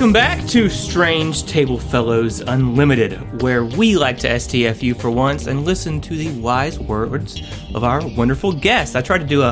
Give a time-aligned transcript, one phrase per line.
[0.00, 5.66] Welcome back to Strange Table Fellows Unlimited, where we like to STFU for once and
[5.66, 7.42] listen to the wise words
[7.74, 8.96] of our wonderful guests.
[8.96, 9.50] I tried to do a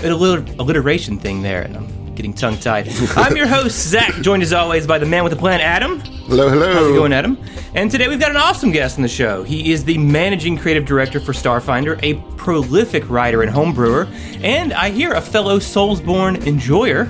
[0.00, 2.88] an alliter- alliteration thing there, and I'm getting tongue tied.
[3.16, 6.00] I'm your host, Zac, joined as always by the man with the plan, Adam.
[6.00, 6.72] Hello, hello.
[6.72, 7.38] How's it going, Adam?
[7.76, 9.44] And today we've got an awesome guest on the show.
[9.44, 14.90] He is the managing creative director for Starfinder, a prolific writer and homebrewer, and I
[14.90, 17.04] hear a fellow Soulsborne enjoyer,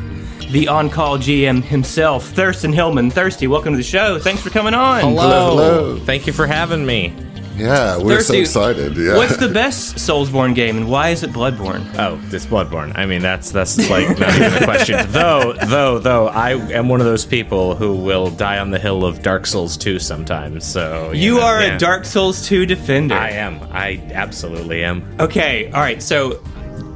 [0.50, 3.10] the on-call GM himself, Thurston Hillman.
[3.10, 4.18] Thirsty, welcome to the show.
[4.18, 5.00] Thanks for coming on.
[5.00, 5.98] Hello, hello.
[5.98, 7.14] Thank you for having me.
[7.56, 8.96] Yeah, we're Thirsty, so excited.
[8.96, 9.16] Yeah.
[9.16, 11.86] What's the best Soulsborne game, and why is it Bloodborne?
[11.96, 12.92] Oh, it's Bloodborne.
[12.98, 14.98] I mean, that's that's like not even a question.
[15.12, 19.04] though, though, though, I am one of those people who will die on the hill
[19.04, 20.64] of Dark Souls 2 sometimes.
[20.66, 21.76] So You know, are yeah.
[21.76, 23.14] a Dark Souls 2 defender.
[23.14, 23.60] I am.
[23.70, 25.04] I absolutely am.
[25.20, 26.02] Okay, all right.
[26.02, 26.42] So,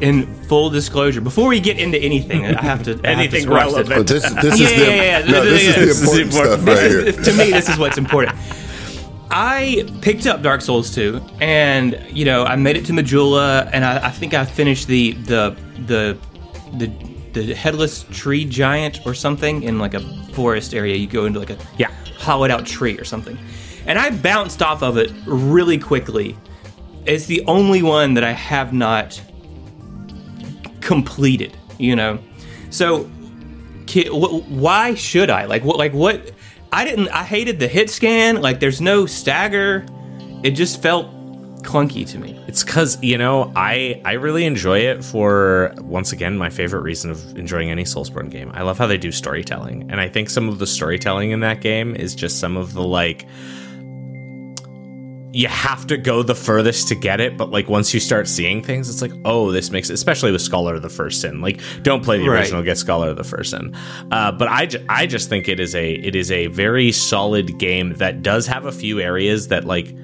[0.00, 3.42] in full disclosure, before we get into anything, I have to I have to Anything
[3.42, 3.88] squash this.
[3.88, 3.98] relevant.
[3.98, 5.80] Oh, this, this Yeah, is the yeah, yeah, no, yeah, this yeah, is yeah.
[5.80, 6.62] the This important important.
[6.62, 7.20] stuff right This here.
[7.20, 8.36] is, to me, this is what's important.
[9.30, 13.84] I picked up Dark Souls 2, and you know, I made it to Majula, and
[13.84, 16.16] I, I think I finished the the the
[16.78, 16.90] the
[17.34, 20.00] the headless tree giant or something in like a
[20.32, 20.96] forest area.
[20.96, 21.90] You go into like a Yeah.
[22.18, 23.36] hollowed out tree or something,
[23.86, 26.36] and I bounced off of it really quickly.
[27.04, 29.20] It's the only one that I have not
[30.80, 31.56] completed.
[31.78, 32.18] You know,
[32.70, 33.08] so
[33.86, 35.44] ki- wh- why should I?
[35.44, 35.76] Like what?
[35.76, 36.32] Like what?
[36.72, 37.08] I didn't.
[37.08, 38.40] I hated the hit scan.
[38.40, 39.86] Like there's no stagger.
[40.42, 41.10] It just felt
[41.62, 42.42] clunky to me.
[42.46, 47.10] It's because you know I I really enjoy it for once again my favorite reason
[47.10, 48.50] of enjoying any Soulsborne game.
[48.54, 51.60] I love how they do storytelling, and I think some of the storytelling in that
[51.60, 53.26] game is just some of the like
[55.38, 58.60] you have to go the furthest to get it, but like once you start seeing
[58.62, 61.40] things, it's like, oh, this makes especially with Scholar of the First Sin.
[61.40, 62.40] Like, don't play the Right.
[62.40, 63.72] original, get Scholar of the First Sin.
[64.10, 67.56] Uh, but I, ju- I just think it is a it is a very solid
[67.58, 69.94] game that does have a few areas that like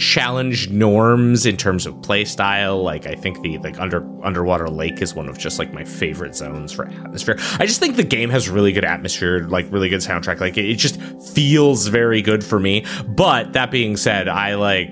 [0.00, 2.82] challenge norms in terms of playstyle.
[2.82, 6.34] Like I think the like under underwater lake is one of just like my favorite
[6.34, 7.36] zones for atmosphere.
[7.58, 10.40] I just think the game has really good atmosphere, like really good soundtrack.
[10.40, 11.00] Like it, it just
[11.34, 12.86] feels very good for me.
[13.08, 14.88] But that being said, I like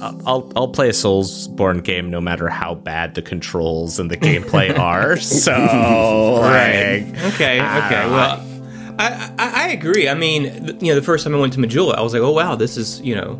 [0.00, 4.16] uh, I'll I'll play a Soulsborne game no matter how bad the controls and the
[4.16, 5.16] gameplay are.
[5.18, 7.60] So like, Okay.
[7.60, 8.10] Uh, okay.
[8.10, 8.48] Well,
[8.98, 10.08] I, I I agree.
[10.08, 12.32] I mean, you know, the first time I went to Majula, I was like, oh
[12.32, 13.36] wow, this is you know,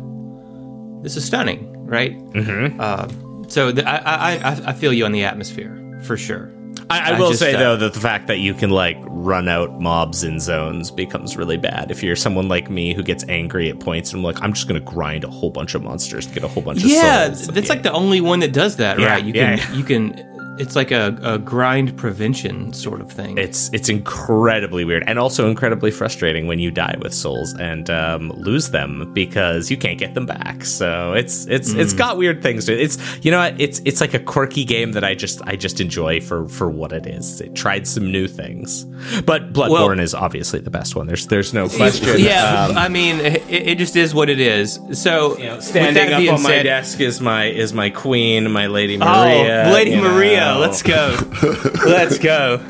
[1.03, 2.17] this is stunning, right?
[2.31, 2.79] Mm-hmm.
[2.79, 3.07] Uh,
[3.49, 6.51] so th- I, I I I feel you on the atmosphere for sure.
[6.89, 8.97] I, I I will just, say uh, though that the fact that you can like
[9.01, 13.23] run out mobs in zones becomes really bad if you're someone like me who gets
[13.29, 16.25] angry at points and I'm like I'm just gonna grind a whole bunch of monsters
[16.27, 18.99] to get a whole bunch of Yeah, that's like the only one that does that,
[18.99, 19.23] Yeah, right?
[19.23, 19.57] You yeah.
[19.57, 20.32] can you can.
[20.59, 23.37] It's like a, a grind prevention sort of thing.
[23.37, 28.29] it's it's incredibly weird and also incredibly frustrating when you die with souls and um,
[28.31, 30.63] lose them because you can't get them back.
[30.65, 32.65] So it's it's it's got weird things.
[32.65, 32.81] To it.
[32.81, 33.59] It's you know what?
[33.59, 36.91] it's it's like a quirky game that I just I just enjoy for for what
[36.93, 37.41] it is.
[37.41, 38.83] It tried some new things,
[39.25, 41.07] but Bloodborne is obviously the best one.
[41.07, 42.19] There's there's no question.
[42.19, 44.79] Yeah, Um, I mean, it, it just is what it is.
[44.93, 48.95] So, you know, standing up on my desk is my is my queen, my Lady
[48.95, 49.71] Oh, Maria.
[49.73, 50.42] Lady Maria, know.
[50.59, 51.17] Let's go,
[51.85, 52.61] let's go.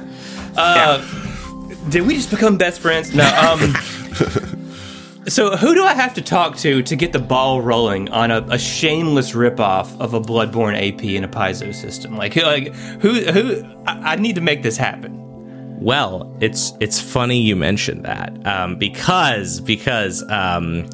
[0.55, 0.97] Uh,
[1.89, 3.13] Did we just become best friends?
[3.13, 3.25] No.
[3.25, 3.73] Um.
[5.27, 8.45] so, who do I have to talk to to get the ball rolling on a,
[8.49, 12.17] a shameless ripoff of a Bloodborne AP in a Paizo system?
[12.17, 12.43] Like, who?
[12.43, 13.13] Like, who?
[13.31, 13.63] Who?
[13.87, 15.19] I, I need to make this happen.
[15.79, 20.87] Well, it's it's funny you mentioned that um, because because um,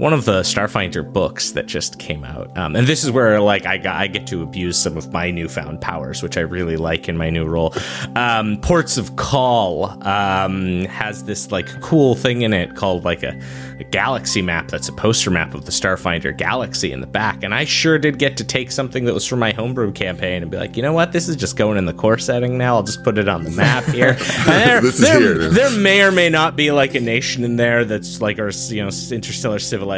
[0.00, 3.66] one of the Starfinder books that just came out, um, and this is where like
[3.66, 7.18] I I get to abuse some of my newfound powers, which I really like in
[7.18, 7.74] my new role.
[8.16, 13.38] Um, Ports of Call um, has this like cool thing in it called like a,
[13.78, 17.54] a galaxy map that's a poster map of the Starfinder galaxy in the back, and
[17.54, 20.56] I sure did get to take something that was from my homebrew campaign and be
[20.56, 22.76] like, you know what, this is just going in the core setting now.
[22.76, 24.14] I'll just put it on the map here.
[24.46, 25.50] There, This is there, here.
[25.50, 28.82] there may or may not be like a nation in there that's like or you
[28.82, 29.89] know interstellar civilization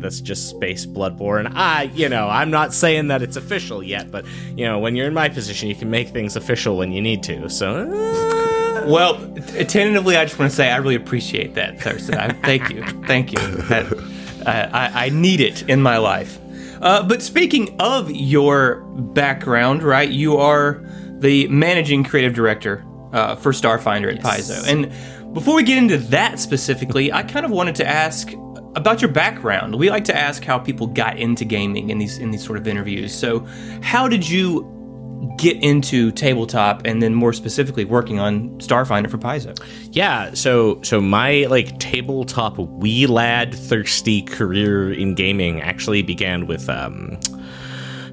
[0.00, 1.50] that's just space bloodborne.
[1.54, 4.24] I you know I'm not saying that it's official yet, but
[4.56, 7.22] you know when you're in my position, you can make things official when you need
[7.24, 7.48] to.
[7.48, 7.68] So.
[7.90, 12.14] uh, Well, t- tentatively, I just want to say I really appreciate that, Thurston.
[12.16, 13.38] I, thank you, thank you.
[13.68, 13.92] That,
[14.46, 16.38] uh, I, I need it in my life.
[16.80, 18.82] Uh, but speaking of your
[19.14, 20.08] background, right?
[20.08, 20.80] You are
[21.20, 24.64] the managing creative director uh, for Starfinder at Paizo.
[24.66, 28.30] And before we get into that specifically, I kind of wanted to ask
[28.78, 29.74] about your background.
[29.74, 32.66] We like to ask how people got into gaming in these in these sort of
[32.66, 33.12] interviews.
[33.12, 33.40] So,
[33.82, 34.74] how did you
[35.36, 39.58] get into tabletop and then more specifically working on Starfinder for Paizo?
[39.90, 46.68] Yeah, so so my like tabletop wee lad thirsty career in gaming actually began with
[46.68, 47.18] um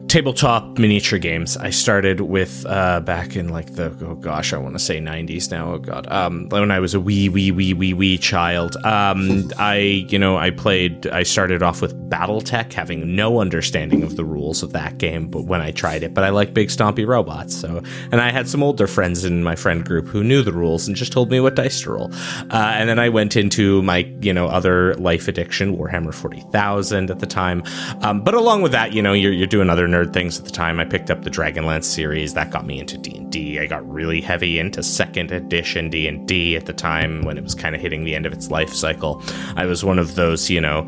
[0.07, 1.57] tabletop miniature games.
[1.57, 5.51] I started with uh, back in like the oh gosh, I want to say 90s
[5.51, 5.73] now.
[5.73, 8.77] Oh god, um, when I was a wee wee wee wee wee child.
[8.85, 11.07] Um, I you know I played.
[11.07, 15.45] I started off with BattleTech, having no understanding of the rules of that game, but
[15.45, 17.55] when I tried it, but I like big stompy robots.
[17.55, 17.81] So
[18.11, 20.95] and I had some older friends in my friend group who knew the rules and
[20.95, 22.11] just told me what dice to roll.
[22.51, 27.19] Uh, and then I went into my you know other life addiction, Warhammer 40,000 at
[27.19, 27.63] the time.
[28.01, 30.51] Um, but along with that, you know, you're you're doing other nerd things at the
[30.51, 30.79] time.
[30.79, 33.59] I picked up the Dragonlance series that got me into D and D.
[33.59, 37.43] I got really heavy into second edition D and D at the time when it
[37.43, 39.23] was kind of hitting the end of its life cycle.
[39.55, 40.87] I was one of those, you know,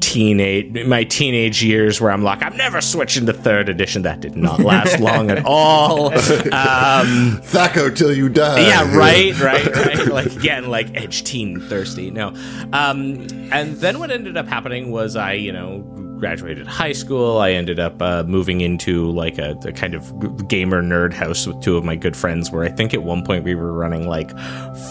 [0.00, 4.02] teenage my teenage years where I'm like I'm never switching to third edition.
[4.02, 6.06] That did not last long at all.
[6.06, 6.12] Um,
[7.44, 8.60] Thaco till you die.
[8.60, 9.98] yeah, right, right, right.
[10.18, 12.10] Like again, like edge teen thirsty.
[12.10, 12.28] No,
[12.72, 15.84] um, and then what ended up happening was I, you know,
[16.18, 17.38] graduated high school.
[17.38, 21.60] I ended up uh, moving into like a, a kind of gamer nerd house with
[21.62, 22.50] two of my good friends.
[22.50, 24.30] Where I think at one point we were running like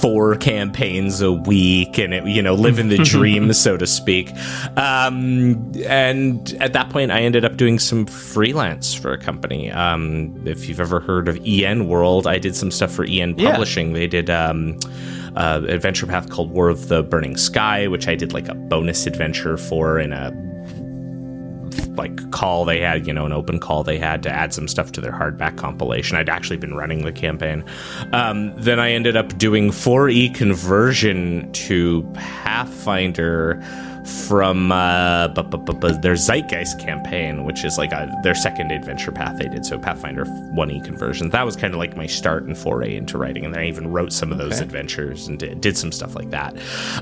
[0.01, 4.31] four campaigns a week, and it, you know, living the dream, so to speak.
[4.77, 9.71] Um, and at that point, I ended up doing some freelance for a company.
[9.71, 13.51] Um, if you've ever heard of EN World, I did some stuff for EN Yeah.
[13.51, 13.93] Publishing.
[13.93, 14.29] They did.
[14.29, 14.79] Um,
[15.35, 19.05] uh, adventure path called War of the Burning Sky, which I did like a bonus
[19.05, 20.31] adventure for in a
[21.89, 24.91] like call they had, you know, an open call they had to add some stuff
[24.93, 26.17] to their hardback compilation.
[26.17, 27.63] I'd actually been running the campaign.
[28.13, 33.61] Um, then I ended up doing 4E conversion to Pathfinder
[34.07, 38.71] from uh, bu- bu- bu- bu- their Zeitgeist campaign, which is like a, their second
[38.71, 39.65] adventure path they did.
[39.65, 41.29] So Pathfinder 1E conversion.
[41.29, 43.45] That was kind of like my start and foray into writing.
[43.45, 44.63] And then I even wrote some of those Okay.
[44.63, 46.55] adventures and did, did some stuff like that.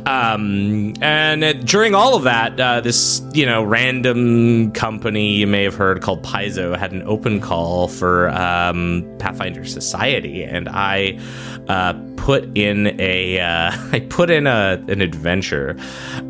[0.05, 5.63] Um, and uh, during all of that, uh, this you know random company you may
[5.63, 11.19] have heard called Paizo had an open call for um, Pathfinder Society, and I
[11.67, 15.77] uh, put in a uh, I put in a an adventure.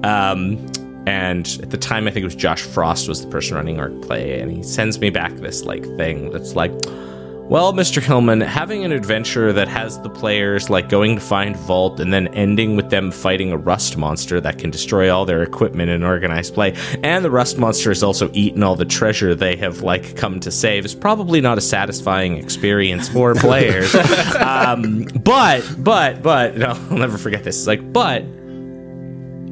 [0.04, 0.64] Um,
[1.06, 4.02] and at the time, I think it was Josh Frost was the person running Org
[4.02, 6.72] Play, and he sends me back this like thing that's like,
[7.48, 8.02] well, Mr.
[8.02, 12.28] Hillman, having an adventure that has the players like going to find Vault and then
[12.30, 16.56] ending with them fighting a rust monster that can destroy all their equipment in organized
[16.56, 16.74] play,
[17.04, 20.50] and the rust monster has also eaten all the treasure they have like come to
[20.50, 23.94] save is probably not a satisfying experience for players.
[24.38, 27.58] um, but, but, but, no, I'll never forget this.
[27.60, 28.24] It's like, but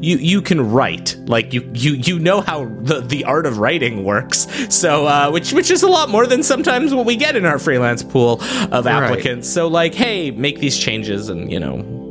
[0.04, 1.16] you you can write.
[1.26, 4.48] Like you you you know how the the art of writing works.
[4.70, 7.58] So uh which which is a lot more than sometimes what we get in our
[7.58, 8.42] freelance pool
[8.72, 9.50] of applicants.
[9.50, 12.02] So like hey make these changes and you know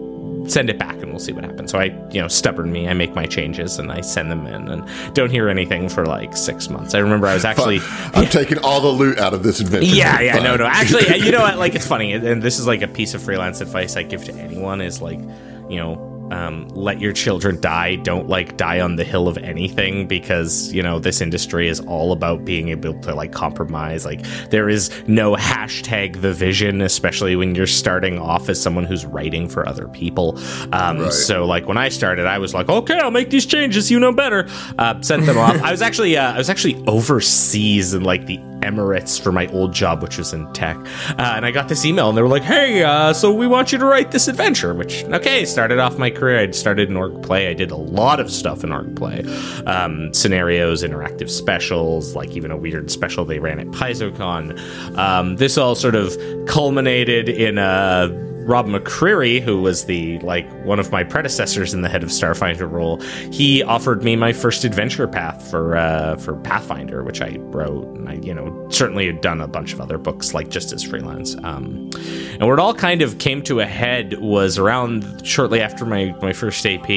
[0.48, 1.70] send it back and we'll see what happens.
[1.70, 2.88] So i you know stubborn me.
[2.88, 6.34] I make my changes and i send them in and don't hear anything for like
[6.36, 6.94] six months.
[6.94, 7.80] I remember i was actually
[8.14, 9.94] I'm taking all the loot out of this adventure.
[9.94, 10.44] yeah, yeah, Fine.
[10.44, 10.66] no, no.
[10.66, 11.58] Actually, you know what?
[11.58, 14.34] Like, it's funny, and this is like a piece of freelance advice I give to
[14.34, 15.20] anyone is like,
[15.68, 17.96] you know, um, let your children die.
[17.96, 22.12] Don't like die on the hill of anything because you know this industry is all
[22.12, 24.04] about being able to like compromise.
[24.04, 29.04] Like, there is no hashtag the vision, especially when you're starting off as someone who's
[29.04, 30.38] writing for other people.
[30.72, 31.12] Um, Right.
[31.12, 33.90] So, like when I started, I was like, okay, I'll make these changes.
[33.90, 34.48] You know better.
[34.78, 35.60] Uh, sent them off.
[35.62, 39.72] I was actually, uh, I was actually overseas in like the Emirates for my old
[39.72, 40.76] job, which was in tech.
[40.76, 43.72] Uh, and I got this email, and they were like, "Hey, uh, so we want
[43.72, 46.21] you to write this adventure." Which, okay, started off my career.
[46.30, 47.48] I started in org play.
[47.48, 49.22] I did a lot of stuff in org play,
[49.66, 54.58] um, scenarios, interactive specials, like even a weird special they ran at PaizoCon.
[54.96, 58.31] Um, this all sort of culminated in a.
[58.44, 62.70] Rob McCreary, who was the like one of my predecessors in the head of Starfinder
[62.70, 67.86] role, he offered me my first adventure path for uh, for Pathfinder, which I wrote,
[67.96, 70.82] and I you know certainly had done a bunch of other books like just as
[70.82, 71.36] freelance.
[71.42, 71.90] Um,
[72.32, 76.14] and where it all kind of came to a head was around shortly after my
[76.20, 76.90] my first AP.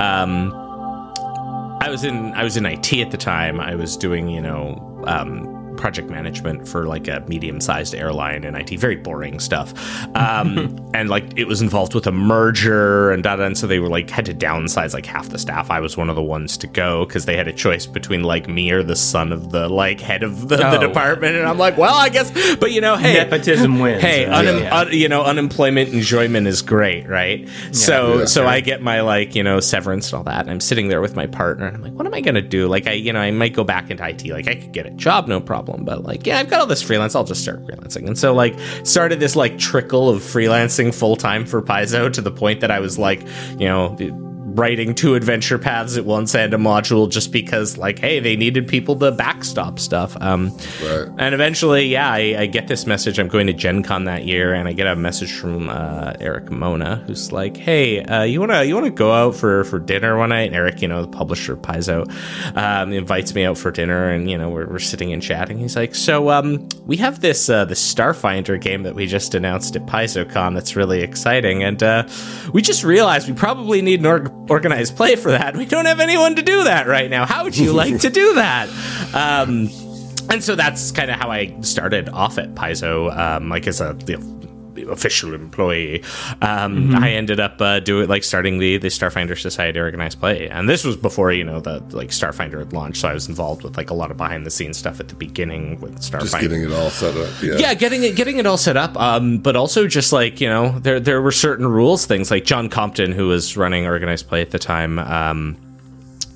[0.00, 0.52] Um,
[1.82, 3.60] I was in I was in IT at the time.
[3.60, 8.54] I was doing you know um, project management for like a medium sized airline in
[8.54, 9.72] IT, very boring stuff.
[10.14, 13.44] Um, and like it was involved with a merger and da da.
[13.44, 15.70] And so they were like had to downsize like half the staff.
[15.70, 18.48] I was one of the ones to go because they had a choice between like
[18.48, 20.80] me or the son of the like head of the, the Oh.
[20.80, 21.36] department.
[21.36, 22.30] And I'm like, well, I guess.
[22.56, 24.02] But you know, hey, Nepotism wins.
[24.02, 24.44] Hey, right?
[24.44, 24.78] unem- Yeah.
[24.80, 27.48] un- you know, unemployment enjoyment is great, right?
[27.72, 28.46] so, Yeah, so.
[28.46, 30.40] I get my like, you know, severance and all that.
[30.40, 32.66] And I'm sitting there with my partner, and I'm like, what am I gonna do?
[32.68, 34.24] Like, I, you know, I might go back into IT.
[34.26, 35.69] Like, I could get a job, no problem.
[35.70, 35.84] Problem.
[35.84, 37.14] But like, yeah, I've got all this freelance.
[37.14, 38.06] I'll just start freelancing.
[38.06, 42.30] And so like started this like trickle of freelancing full time for Paizo to the
[42.30, 43.22] point that I was like,
[43.58, 43.96] you know
[44.54, 48.68] writing two adventure paths at once and a module just because like hey they needed
[48.68, 50.16] people to backstop stuff.
[50.20, 51.08] Um, right.
[51.18, 53.18] and eventually yeah I, I, get this message.
[53.18, 56.50] I'm going to gen con that year and i get a message from uh, Erik
[56.50, 59.78] Mona who's like hey uh, you want to you want to go out for for
[59.78, 60.48] dinner one night?
[60.48, 62.06] And Erik you know the publisher of paizo
[62.56, 65.58] um, invites me out for dinner and you know we're, we're sitting and chatting.
[65.58, 69.76] He's like so um, we have this uh, the starfinder game that we just announced
[69.76, 71.62] at paizocon that's really exciting.
[71.62, 72.08] And uh,
[72.52, 75.56] we just realized we probably need an org- organized play for that.
[75.56, 77.26] We don't have anyone to do that right now.
[77.26, 78.68] How would you like to do that?
[79.14, 79.68] Um,
[80.28, 83.96] and so that's kind of how I started off at Paizo, um, like as a
[84.06, 84.39] you know,
[84.88, 86.02] official employee.
[86.42, 86.96] Um, mm-hmm.
[86.96, 90.84] I ended up uh, doing like starting the the Starfinder Society organized play, and this
[90.84, 93.00] was before you know the like Starfinder had launched.
[93.00, 95.14] So I was involved with like a lot of behind the scenes stuff at the
[95.14, 96.20] beginning with Starfinder.
[96.20, 97.42] Just getting it all set up.
[97.42, 98.96] Yeah, yeah, getting it getting it all set up.
[98.96, 102.68] Um, but also just like you know there there were certain rules, things like John
[102.68, 104.98] Compton, who was running organized play at the time.
[104.98, 105.56] Um,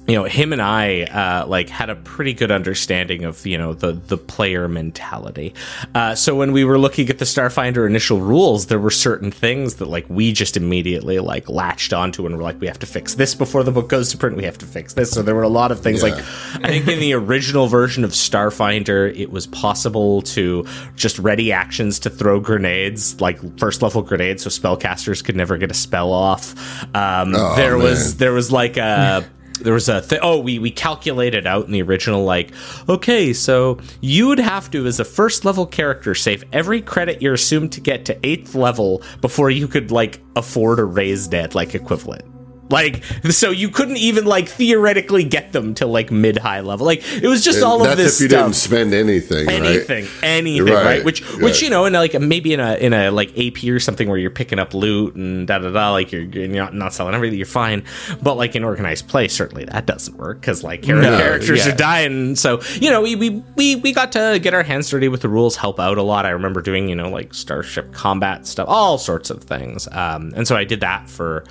[0.06, 3.73] you know him and i uh, like had a pretty good understanding of you know
[3.73, 5.54] the the player mentality
[5.94, 9.76] uh, so when we were looking at the starfinder initial rules there were certain things
[9.76, 13.14] that like we just immediately like latched onto and were like we have to fix
[13.14, 15.42] this before the book goes to print we have to fix this so there were
[15.42, 16.11] a lot of things yeah.
[16.11, 16.25] like
[16.64, 21.99] i think in the original version of starfinder it was possible to just ready actions
[21.99, 26.54] to throw grenades like first level grenades so spellcasters could never get a spell off
[26.94, 27.84] um, oh, there man.
[27.84, 29.26] was there was like a
[29.61, 32.50] there was a th- oh we we calculated out in the original like
[32.88, 37.34] okay so you would have to as a first level character save every credit you're
[37.34, 41.75] assumed to get to eighth level before you could like afford a raise dead like
[41.75, 42.25] equivalent
[42.71, 46.87] like, so you couldn't even like theoretically get them to like mid high level.
[46.87, 48.16] Like, it was just and all of this.
[48.16, 48.44] if you stuff.
[48.47, 50.23] didn't spend anything, anything, right?
[50.23, 50.85] anything, right.
[50.85, 51.04] right?
[51.04, 51.42] Which, right.
[51.42, 54.18] which you know, in like maybe in a in a like AP or something where
[54.18, 57.38] you're picking up loot and da da da, like you're, you're not, not selling everything,
[57.38, 57.85] you're fine.
[58.23, 61.73] But like in organized play, certainly that doesn't work because like no, characters yeah.
[61.73, 62.37] are dying.
[62.37, 65.28] So you know, we, we we we got to get our hands dirty with the
[65.28, 66.26] rules, help out a lot.
[66.26, 69.87] I remember doing you know like starship combat stuff, all sorts of things.
[69.92, 71.44] Um, and so I did that for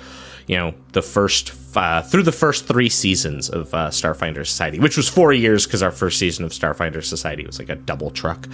[0.46, 4.96] you know the first uh, through the first three seasons of uh, Starfinder Society, which
[4.96, 8.48] was four years because our first season of Starfinder Society was like a double truck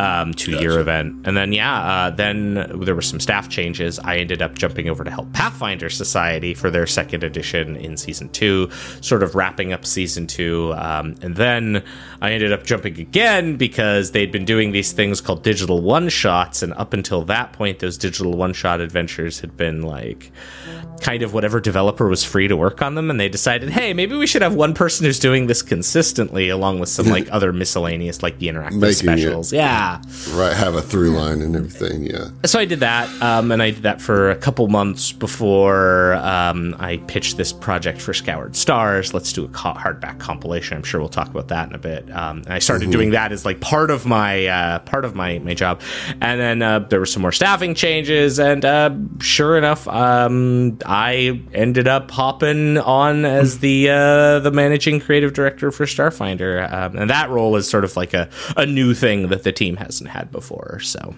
[0.00, 1.26] um, two year event.
[1.26, 3.98] And then, yeah, uh, then there were some staff changes.
[4.00, 8.28] I ended up jumping over to help Pathfinder Society for their second edition in season
[8.30, 8.70] two,
[9.00, 10.74] sort of wrapping up season two.
[10.76, 11.84] Um, and then
[12.20, 16.62] I ended up jumping again because they'd been doing these things called digital one shots.
[16.62, 20.32] And up until that point, those digital one shot adventures had been like
[21.00, 24.16] kind of whatever developer was free to work on them and they decided hey maybe
[24.16, 28.22] we should have one person who's doing this consistently along with some like other miscellaneous
[28.22, 29.52] like the interactive Making specials.
[29.52, 30.00] It, yeah.
[30.30, 32.30] Right have a through line and everything yeah.
[32.46, 36.74] So i did that um, and i did that for a couple months before um,
[36.78, 39.12] i pitched this project for scoured stars.
[39.12, 40.76] Let's do a hardback compilation.
[40.78, 42.10] I'm sure we'll talk about that in a bit.
[42.10, 42.92] Um, and i started mm-hmm.
[42.92, 45.82] doing that as like part of my uh, part of my my job.
[46.22, 51.42] And then uh, there were some more staffing changes and uh, sure enough um, I
[51.74, 57.10] ended up hopping on as the uh, the managing creative director for Starfinder, um, and
[57.10, 60.30] that role is sort of like a, a new thing that the team hasn't had
[60.30, 60.78] before.
[60.80, 61.16] So.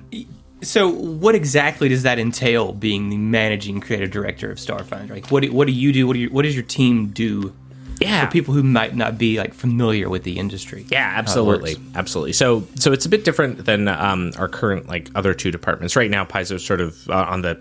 [0.63, 2.73] So, what exactly does that entail?
[2.73, 6.07] Being the managing creative director of Starfinder, like what do, what do you do?
[6.07, 7.55] What do you, what does your team do
[8.01, 12.31] yeah for people who might not be like familiar with the industry yeah absolutely absolutely
[12.31, 16.11] so so it's a bit different than um, our current like other two departments right
[16.11, 17.59] now paizo's sort of uh, on the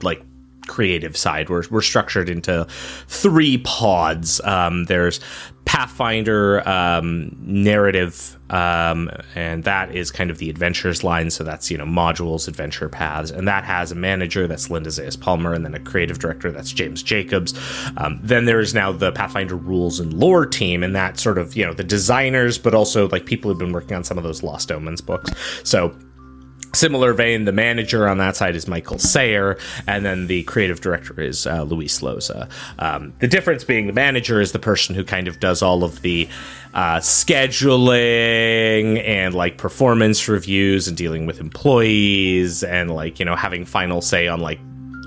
[0.00, 0.22] like
[0.66, 1.48] creative side.
[1.48, 2.66] We're, we're structured into
[3.08, 4.40] three pods.
[4.42, 5.20] Um, there's
[5.64, 11.30] Pathfinder um, narrative, um, and that is kind of the adventures line.
[11.30, 15.18] So that's you know modules, adventure paths, and that has a manager that's Linda Zayas
[15.18, 17.58] Palmer, and then a creative director that's James Jacobs.
[17.96, 21.56] Um, then there is now the Pathfinder rules and lore team, and that sort of
[21.56, 24.42] you know the designers, but also like people who've been working on some of those
[24.42, 25.30] Lost Omens books.
[25.64, 25.96] So
[26.74, 31.20] Similar vein, the manager on that side is Michael Sayre, and then the creative director
[31.20, 32.48] is uh, Luis Loza.
[32.78, 36.02] Um, the difference being the manager is the person who kind of does all of
[36.02, 36.28] the
[36.74, 43.64] uh, scheduling and like performance reviews and dealing with employees and like, you know, having
[43.64, 44.58] final say on like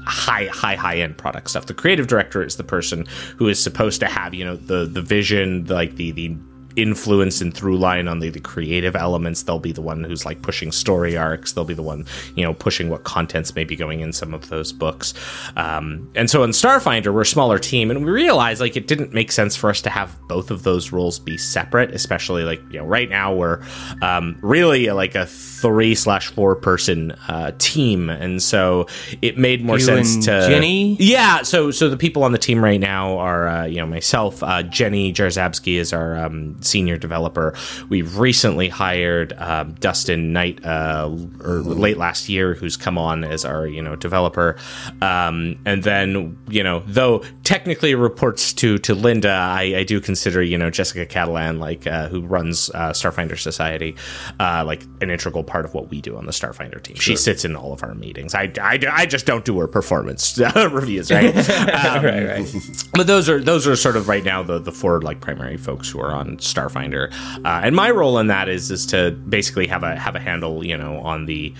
[0.07, 3.05] high high high end product stuff the creative director is the person
[3.36, 6.33] who is supposed to have you know the the vision like the the
[6.77, 9.43] influence and through line on the, the creative elements.
[9.43, 11.53] They'll be the one who's like pushing story arcs.
[11.53, 12.05] They'll be the one,
[12.36, 15.13] you know, pushing what contents may be going in some of those books.
[15.55, 19.13] Um, and so in Starfinder, we're a smaller team, and we realized like it didn't
[19.13, 22.79] make sense for us to have both of those roles be separate, especially like you
[22.79, 23.62] know right now we're
[24.01, 28.86] um, really like a three slash four person uh, team, and so
[29.22, 30.96] it made more You sense to Jenny?
[31.00, 34.43] Yeah, so so the people on the team right now are uh, you know myself,
[34.43, 37.55] uh, Jenny Jarzabski is our um, senior developer.
[37.89, 41.09] We've recently hired um, Dustin Knight, uh,
[41.43, 44.57] or late last year, who's come on as our you know developer,
[45.01, 50.41] um, and then you know though technically reports to to Linda, I, I do consider
[50.41, 53.95] you know Jessica Catalan like uh, who runs uh, Starfinder Society
[54.39, 56.95] uh, like an integral part of what we do on the Starfinder team.
[56.97, 58.36] She sits in all of our meetings.
[58.36, 61.36] I, I, I just don't do her performance reviews, right?
[61.77, 62.88] Um, right, right.
[62.93, 65.89] but those are those are sort of right now the the four like primary folks
[65.89, 67.11] who are on Starfinder,
[67.45, 70.65] uh, and my role in that is is to basically have a have a handle,
[70.65, 71.53] you know, on the.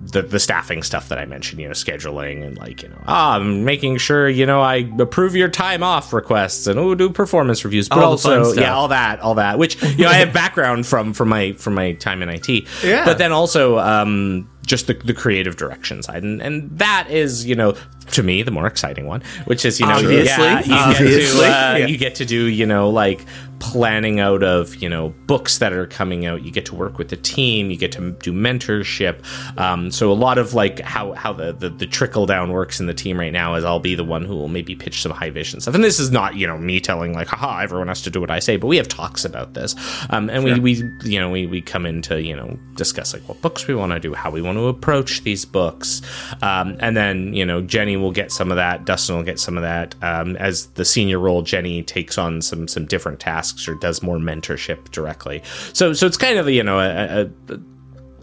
[0.00, 3.34] The, the staffing stuff that I mentioned, you know, scheduling and like, you know, ah,
[3.34, 7.62] I'm making sure, you know, I approve your time off requests and oh, do performance
[7.62, 10.86] reviews, but All also, yeah, all that, all that, which, you know, I have background
[10.86, 12.48] from, from my, from my time in IT.
[12.82, 13.04] Yeah.
[13.04, 16.22] But then also, um, just the, the creative direction side.
[16.22, 17.74] And, and that is, you know,
[18.12, 20.24] to me, the more exciting one, which is, you know, Obviously.
[20.44, 21.16] yeah, you, Obviously.
[21.16, 21.86] Get to, uh, Yeah.
[21.86, 23.20] you get to do, you know, like
[23.60, 26.42] planning out of, you know, books that are coming out.
[26.44, 27.70] You get to work with the team.
[27.70, 29.22] You get to do mentorship.
[29.58, 32.86] Um, so a lot of like how, how the, the, the trickle down works in
[32.86, 35.30] the team right now is I'll be the one who will maybe pitch some high
[35.30, 35.74] vision stuff.
[35.74, 38.30] And this is not, you know, me telling like, haha, everyone has to do what
[38.30, 39.74] I say, but we have talks about this.
[40.10, 40.72] Um, and we, we,
[41.04, 43.92] you know, we, we come in to, you know, discuss like what books we want
[43.92, 46.00] to do, how we want to approach these books.
[46.42, 48.84] Um, and then, you know, Jenny will get some of that.
[48.84, 49.94] Dustin will get some of that.
[50.02, 54.18] Um, as the senior role, Jenny takes on some, some different tasks or does more
[54.18, 55.42] mentorship directly.
[55.72, 57.58] So, so it's kind of, you know, a, a, a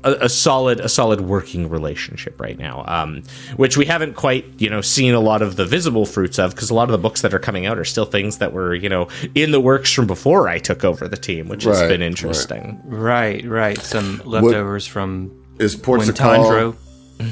[0.05, 3.23] a, a solid a solid working relationship right now um,
[3.57, 6.69] which we haven't quite you know seen a lot of the visible fruits of because
[6.69, 8.87] a lot of the books that are coming out are still things that were you
[8.87, 12.79] know in the works from before i took over the team which has been interesting
[12.85, 13.77] Right, right.
[13.77, 16.75] Some leftovers from Is Ports when of Call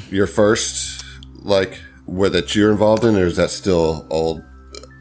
[0.10, 1.04] your first,
[1.42, 4.44] like, where that you're involved in, or is that still old?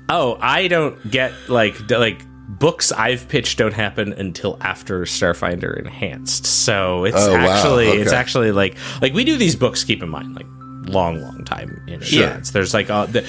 [0.09, 2.20] oh i don't get like like
[2.59, 6.45] books i've pitched don't happen until after starfinder enhanced.
[6.47, 10.09] So it's Oh, wow, actually it's actually like like we do these books keep in
[10.09, 10.47] mind like
[10.87, 12.51] long long time in advance.
[12.51, 13.27] There's like a, the,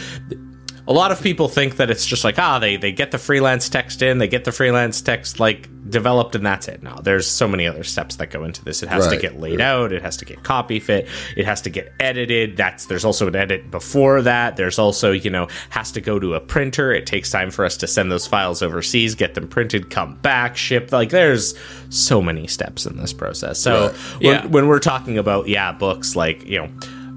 [0.88, 3.70] a lot of people think that it's just like ah they they get the freelance
[3.70, 6.96] text in they get the freelance text like developed and that's it now.
[6.96, 8.84] There's so many other steps that go into this.
[8.84, 9.92] It has to get laid out.
[9.92, 11.08] It has to get copy fit.
[11.36, 12.56] It has to get edited.
[12.58, 14.56] That's there's also an edit before that.
[14.56, 16.92] There's also you know has to go to a printer.
[16.94, 20.56] It takes time for us to send those files overseas get them printed come back
[20.56, 21.54] ship like there's
[21.90, 23.60] so many steps in this process.
[23.60, 23.96] So Right.
[24.22, 24.46] when, Yeah.
[24.48, 26.70] when we're talking about yeah books like you know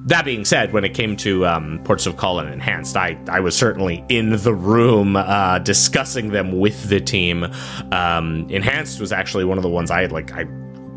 [0.06, 3.40] that being said, when it came to um, Ports of Call and Enhanced, I, I
[3.40, 7.46] was certainly in the room uh, discussing them with the team.
[7.92, 10.32] Um, Enhanced was actually one of the ones I had like.
[10.32, 10.46] I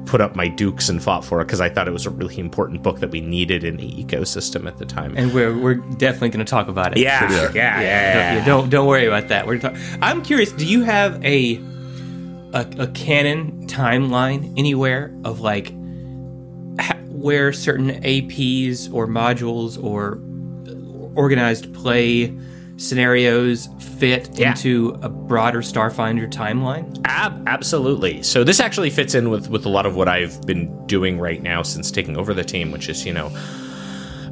[0.06, 2.82] put up my dukes and fought for because I thought it was a really important
[2.82, 5.13] book that we needed in the ecosystem at the time.
[5.17, 7.02] And we're we're definitely going to talk about it.
[7.02, 9.45] yeah, yeah, yeah, yeah, Don't, yeah, don't don't worry about that.
[9.48, 10.52] We're talk- I'm curious.
[10.52, 11.60] Do you have a,
[12.54, 15.78] a a canon timeline anywhere of like ha-
[17.19, 20.19] where certain APs or modules or
[21.15, 22.34] organized play
[22.77, 24.51] scenarios fit Yeah.
[24.51, 26.97] into a broader Starfinder timeline?
[27.05, 28.23] Ab- absolutely.
[28.23, 31.43] So this actually fits in with with a lot of what I've been doing right
[31.43, 33.32] now since taking over the team, which is you know.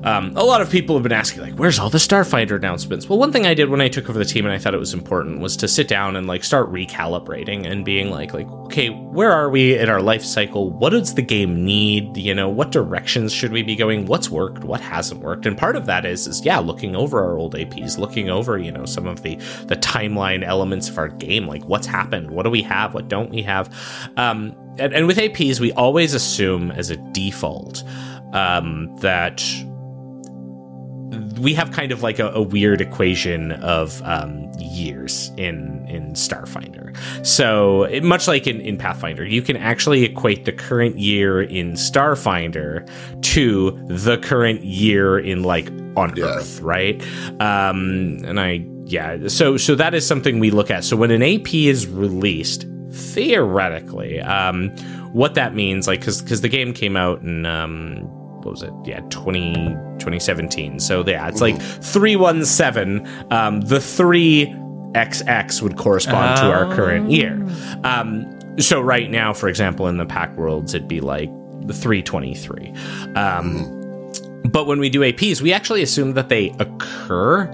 [0.03, 3.10] Um, a lot of people have been asking, like, where's all the Starfinder announcements?
[3.10, 4.79] Well, one thing I did when I took over the team and I thought it
[4.79, 8.89] was important was to sit down and like start recalibrating and being like, like, okay,
[8.89, 10.71] where are we in our life cycle?
[10.71, 12.17] What does the game need?
[12.17, 14.05] You know, what directions should we be going?
[14.05, 14.63] What's worked?
[14.63, 15.45] What hasn't worked?
[15.45, 18.71] And part of that is, is yeah, looking over our old APs, looking over, you
[18.71, 22.49] know, some of the the timeline elements of our game, like what's happened, what do
[22.49, 23.73] we have, what don't we have,
[24.17, 27.83] um, and, and with APs, we always assume as a default
[28.33, 29.43] um, that
[31.39, 36.95] we have kind of like a, a weird equation of um, years in in Starfinder.
[37.26, 41.73] So it, much like in, in Pathfinder, you can actually equate the current year in
[41.73, 42.88] Starfinder
[43.34, 46.26] to the current year in like on Yeah.
[46.26, 47.02] Earth, right?
[47.39, 50.84] Um, and I yeah, so so that is something we look at.
[50.84, 54.69] So when an AP is released, theoretically, um,
[55.12, 58.08] what that means, like, because because the game came out in um,
[58.47, 58.73] what was it?
[58.86, 59.53] Yeah, 20,
[59.99, 60.79] 2017.
[60.79, 63.07] So yeah, it's like 317.
[63.29, 64.45] Um, the three
[64.93, 67.45] XX would correspond to our current year.
[67.83, 71.29] Um, so right now, for example, in the Pact Worlds, it'd be like
[71.67, 72.73] the 323.
[73.15, 73.73] Um,
[74.45, 77.45] but when we do APs, we actually assume that they occur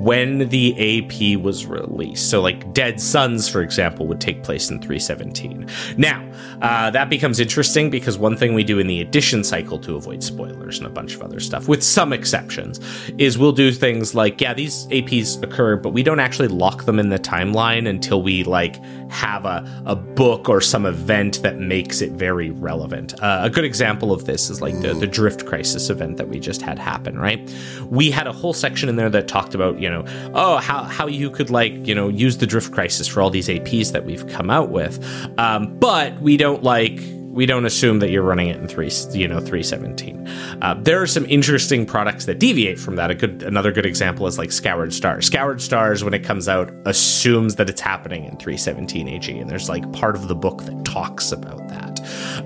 [0.00, 2.30] when the AP was released.
[2.30, 5.68] So, like Dead Sons, for example, would take place in 317.
[5.96, 6.26] Now,
[6.62, 10.22] uh, that becomes interesting because one thing we do in the edition cycle to avoid
[10.22, 12.80] spoilers and a bunch of other stuff, with some exceptions,
[13.18, 16.98] is we'll do things like, yeah, these APs occur, but we don't actually lock them
[16.98, 22.00] in the timeline until we like have a, a book or some event that makes
[22.00, 23.20] it very relevant.
[23.22, 26.38] Uh, a good example of this is like the, the Drift Crisis event that we
[26.38, 27.52] just had happen, right?
[27.86, 29.89] We had a whole section in there that talked about, you know,
[30.34, 33.48] oh, how, how you could like, you know, use the Drift Crisis for all these
[33.48, 35.02] APs that we've come out with.
[35.38, 37.00] Um, but we don't like
[37.30, 40.26] we don't assume that you're running it in three, you know, 317.
[40.62, 43.10] Uh, there are some interesting products that deviate from that.
[43.10, 45.26] A good, another good example is like Scoured Stars.
[45.26, 49.68] Scoured Stars, when it comes out, assumes that it's happening in 317 AG, and there's
[49.68, 52.00] like part of the book that talks about that.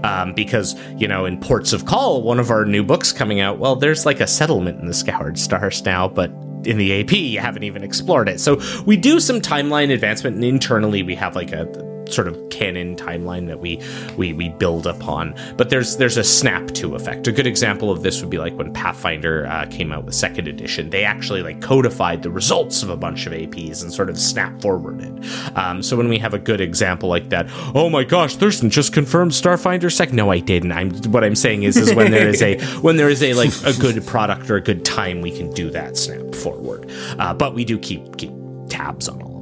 [0.05, 3.59] Um, because you know, in Ports of Call, one of our new books coming out,
[3.59, 6.31] well, there's like a settlement in the Scoured Stars now, but
[6.67, 8.41] in the AP, you haven't even explored it.
[8.41, 11.67] So we do some timeline advancement, and internally we have like a
[12.11, 13.81] sort of canon timeline that we
[14.17, 15.35] we we build upon.
[15.57, 17.27] But there's there's a snap to effect.
[17.27, 20.49] A good example of this would be like when Pathfinder uh, came out with second
[20.49, 20.91] edition.
[20.91, 24.61] They actually like codified the results of a bunch of APs and sort of snap
[24.61, 25.25] forwarded.
[25.57, 28.93] Um, so when we have a good example like that, oh my gosh, Thurston just
[28.93, 30.17] confirmed Starfinder second.
[30.17, 30.73] No, I didn't.
[30.73, 33.53] I'm what I'm saying is is when there is a when there is a like
[33.65, 36.91] a good product or a good time, we can do that snap forward.
[37.19, 38.33] Uh, but we do keep keep
[38.69, 39.34] tabs on all.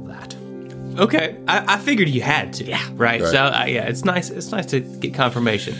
[0.97, 2.63] Okay, I, I figured you had to.
[2.65, 2.81] Yeah.
[2.93, 3.21] right.
[3.21, 3.31] Right.
[3.31, 4.29] So uh, yeah, it's nice.
[4.29, 5.75] It's nice to get confirmation.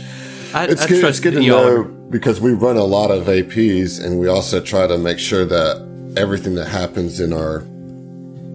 [0.54, 2.78] I, It's I good, trust it's good to that y'all know are- because we run
[2.78, 7.20] a lot of APs and we also try to make sure that everything that happens
[7.20, 7.62] in our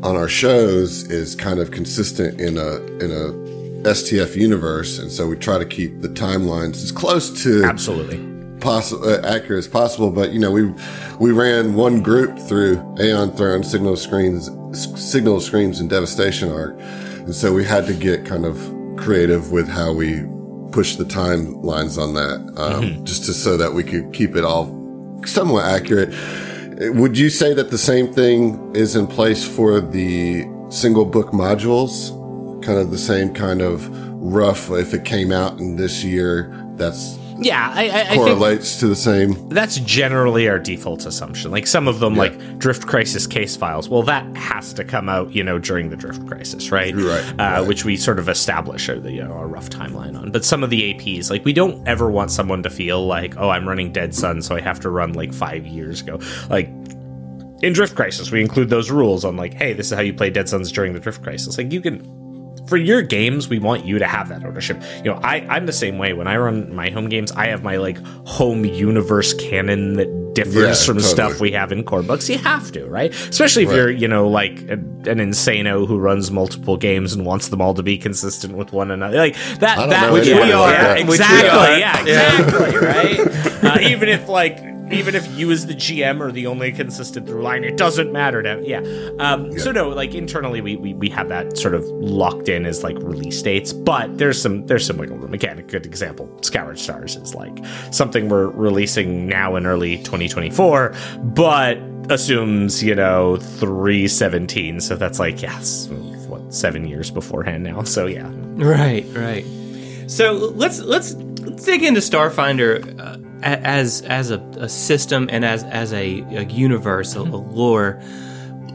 [0.04, 3.48] on our shows is kind of consistent in a in a
[3.88, 8.18] STF universe, and so we try to keep the timelines as close to Absolutely.
[8.60, 10.10] possible uh, accurate as possible.
[10.10, 10.72] But you know, we
[11.18, 17.34] we ran one group through Aeon Throne, Signal Screens, Signal Screams, and Devastation arc, and
[17.34, 18.56] so we had to get kind of
[18.96, 20.24] creative with how we
[20.72, 24.66] push the timelines on that, um, just to so that we could keep it all
[25.24, 26.14] somewhat accurate.
[26.94, 32.14] Would you say that the same thing is in place for the single book modules?
[32.62, 33.88] Kind of the same kind of
[34.20, 34.70] rough.
[34.70, 38.88] If it came out in this year, that's Yeah, I, I, I think correlates to
[38.88, 39.48] the same.
[39.48, 41.50] that's generally our default assumption.
[41.50, 43.88] Like some of them, like Drift Crisis case files.
[43.88, 46.94] Well, that has to come out, you know, during the Drift Crisis, right?
[46.94, 47.60] Right, Uh, right.
[47.60, 50.32] Which we sort of establish a, you know, a rough timeline on.
[50.32, 53.50] But some of the APs, like we don't ever want someone to feel like, oh,
[53.50, 56.18] I'm running Dead Sun, so I have to run like five years ago.
[56.50, 56.68] Like
[57.62, 60.30] in Drift Crisis, we include those rules on like, hey, this is how you play
[60.30, 61.56] Dead Suns during the Drift Crisis.
[61.58, 62.17] Like you can
[62.68, 64.82] for your games, we want you to have that ownership.
[64.98, 66.12] You know, I, I'm the same way.
[66.12, 70.54] When I run my home games, I have my like home universe canon that differs
[70.54, 71.02] Yeah, from totally.
[71.02, 72.28] stuff we have in core books.
[72.28, 73.10] You have to, right?
[73.12, 73.76] Especially if Right.
[73.76, 77.74] you're, you know, like a, an insano who runs multiple games and wants them all
[77.74, 79.16] to be consistent with one another.
[79.16, 79.88] Like that.
[79.88, 80.98] That know would anyone yeah, like yeah, that.
[80.98, 81.48] Which we exactly.
[81.50, 81.78] are.
[81.78, 82.78] Yeah, exactly.
[83.64, 83.64] Right.
[83.64, 84.77] Uh, even if like.
[84.90, 88.42] Even if you as the GM are the only consistent through line, it doesn't matter
[88.42, 88.80] to yeah.
[89.18, 92.82] Um, So no, like internally we, we we have that sort of locked in as
[92.82, 95.34] like release dates, but there's some there's some wiggle room.
[95.34, 97.58] Again, a good example, Scoured Stars is like
[97.90, 100.94] something we're releasing now in early 2024,
[101.34, 101.78] but
[102.10, 105.88] assumes you know 317, so that's like yes,
[106.28, 107.82] what seven years beforehand now.
[107.82, 109.44] So yeah, Right, right.
[110.06, 115.44] So let's let's, let's dig into Starfinder uh, a- as as a, a system and
[115.44, 118.00] as as a, a universe, a, a lore.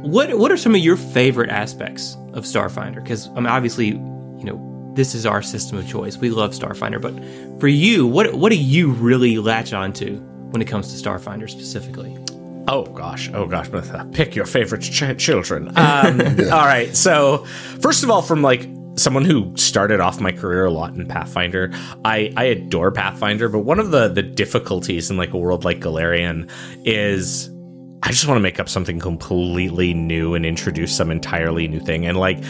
[0.02, 2.96] What what are some of your favorite aspects of Starfinder?
[2.96, 6.18] Because I mean, obviously, you know, this is our system of choice.
[6.18, 7.14] We love Starfinder, but
[7.60, 10.18] for you, what what do you really latch onto
[10.52, 12.18] when it comes to Starfinder specifically?
[12.68, 15.70] Oh gosh, oh gosh, Martha, pick your favorite ch- children.
[15.78, 16.22] Um,
[16.52, 17.46] All right, so
[17.82, 21.72] first of all, from like someone who started off my career a lot in Pathfinder,
[22.06, 25.80] I I adore Pathfinder, but one of the the difficulties in like a world like
[25.80, 26.50] Golarion
[26.86, 27.50] is
[28.04, 32.06] I just want to make up something completely new and introduce some entirely new thing,
[32.06, 32.44] and like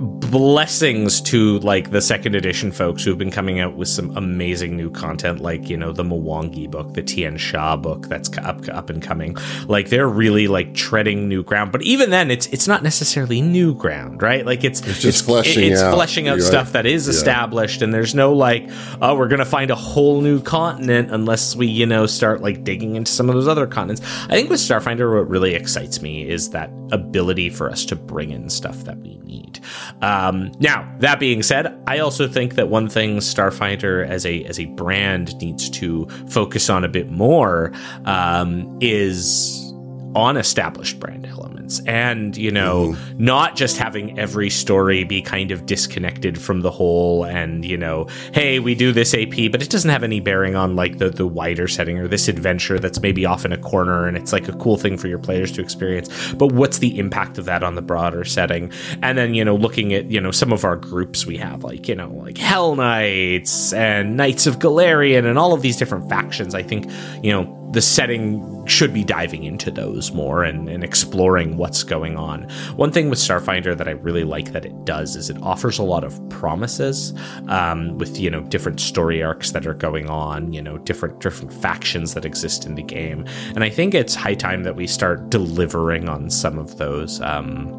[0.00, 4.90] blessings to like the second edition folks who've been coming out with some amazing new
[4.90, 9.02] content like you know the Mwangi book the Tian Xia book that's up up and
[9.02, 9.36] coming.
[9.66, 11.70] Like they're really like treading new ground.
[11.70, 14.46] But even then it's it's not necessarily new ground right?
[14.46, 16.72] Like it's it's just fleshing it's out, fleshing out stuff right.
[16.72, 17.12] that is yeah.
[17.12, 18.70] established and there's no like
[19.02, 22.96] oh we're gonna find a whole new continent unless we you know start like digging
[22.96, 24.00] into some of those other continents.
[24.24, 28.30] I think with Starfinder what really excites me is that ability for us to bring
[28.30, 29.60] in stuff that we need
[30.02, 34.58] um, now, that being said, I also think that one thing Starfinder as a as
[34.58, 37.72] a brand needs to focus on a bit more
[38.04, 39.72] um, is
[40.14, 41.49] on established brand elements
[41.80, 43.24] and you know mm-hmm.
[43.24, 48.06] not just having every story be kind of disconnected from the whole and you know
[48.32, 51.26] hey we do this ap but it doesn't have any bearing on like the the
[51.26, 54.52] wider setting or this adventure that's maybe off in a corner and it's like a
[54.54, 57.82] cool thing for your players to experience but what's the impact of that on the
[57.82, 61.36] broader setting and then you know looking at you know some of our groups we
[61.36, 65.76] have like you know like hell knights and knights of Golarion and all of these
[65.76, 66.90] different factions i think
[67.22, 72.16] you know the setting should be diving into those more and, and, exploring what's going
[72.16, 72.42] on.
[72.74, 75.84] One thing with Starfinder that I really like that it does is it offers a
[75.84, 77.14] lot of promises
[77.48, 81.52] um, with you know different story arcs that are going on, you know different different
[81.52, 85.30] factions that exist in the game, and I think it's high time that we start
[85.30, 87.20] delivering on some of those.
[87.20, 87.76] Um,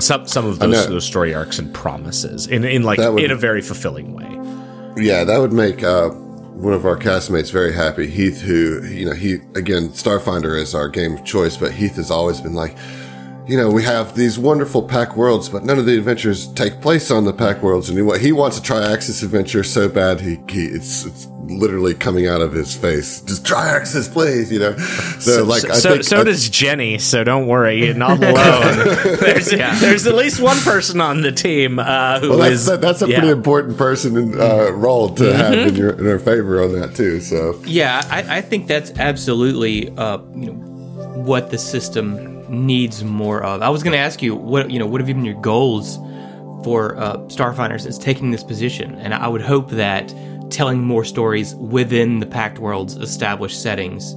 [0.00, 3.36] some some of those, those story arcs and promises in in like would, in a
[3.36, 4.28] very fulfilling way.
[4.96, 6.10] Yeah, that would make uh,
[6.58, 8.08] one of our castmates very happy.
[8.08, 12.10] Heath, who, you know, he, again, Starfinder is our game of choice, but Heath has
[12.10, 12.76] always been like,
[13.48, 17.10] you know, we have these wonderful Pact Worlds, but none of the adventures take place
[17.10, 17.88] on the Pact Worlds.
[17.88, 22.26] And he, he wants a Triaxus adventure so bad, he, he it's, it's literally coming
[22.26, 23.22] out of his face.
[23.22, 24.76] Just Triaxus, please, you know.
[24.76, 26.98] So, so like, so, so, so I, does Jenny.
[26.98, 28.34] So don't worry, you're not alone.
[29.20, 29.74] there's, yeah.
[29.78, 33.00] there's at least one person on the team uh, who well, that's, is, that, that's
[33.00, 33.20] a yeah.
[33.20, 35.38] pretty important person in, uh, role to mm-hmm.
[35.38, 37.20] have in your in our favor on that too.
[37.20, 40.67] So yeah, I, I think that's absolutely uh, you know
[41.14, 43.62] what the system needs more of.
[43.62, 45.96] I was going to ask you what you know what have been your goals
[46.64, 50.12] for uh, Starfinders since taking this position, and I would hope that
[50.50, 54.14] telling more stories within the Pact World's established settings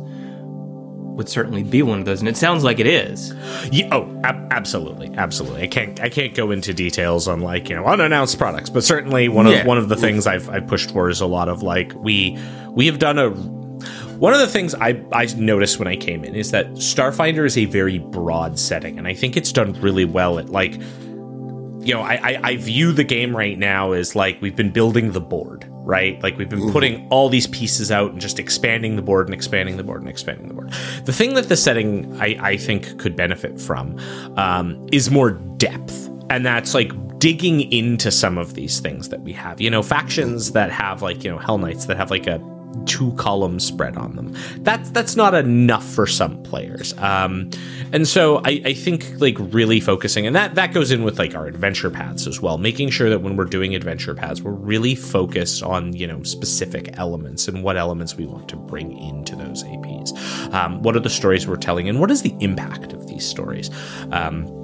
[1.21, 3.33] would certainly be one of those, and it sounds like it is.
[3.71, 5.63] Yeah, oh, ab- absolutely, absolutely.
[5.63, 9.29] I can't I can't go into details on like you know unannounced products, but certainly
[9.29, 9.65] one of yeah.
[9.65, 12.37] one of the things I've I've pushed for is a lot of like we
[12.69, 13.60] we have done a
[14.21, 17.57] one of the things I, I noticed when I came in is that Starfinder is
[17.57, 22.01] a very broad setting, and I think it's done really well at like, you know,
[22.01, 25.65] I, I, I view the game right now as like we've been building the board,
[25.71, 26.21] right?
[26.21, 26.71] Like we've been mm-hmm.
[26.71, 30.09] putting all these pieces out and just expanding the board and expanding the board and
[30.09, 30.71] expanding the board.
[31.05, 33.97] The thing that the setting I, I think could benefit from
[34.37, 36.09] um, is more depth.
[36.29, 39.59] And that's like digging into some of these things that we have.
[39.59, 42.37] You know, factions that have like, you know, Hell Knights that have like a
[42.85, 44.35] two columns spread on them.
[44.59, 46.97] That's that's not enough for some players.
[46.97, 47.49] Um,
[47.91, 51.35] and so I, I think like really focusing, and that that goes in with like
[51.35, 54.95] our adventure paths as well, making sure that when we're doing adventure paths, we're really
[54.95, 59.63] focused on you know specific elements and what elements we want to bring into those
[59.63, 60.53] APs.
[60.53, 63.69] Um, what are the stories we're telling, and what is the impact of these stories?
[64.11, 64.60] Um,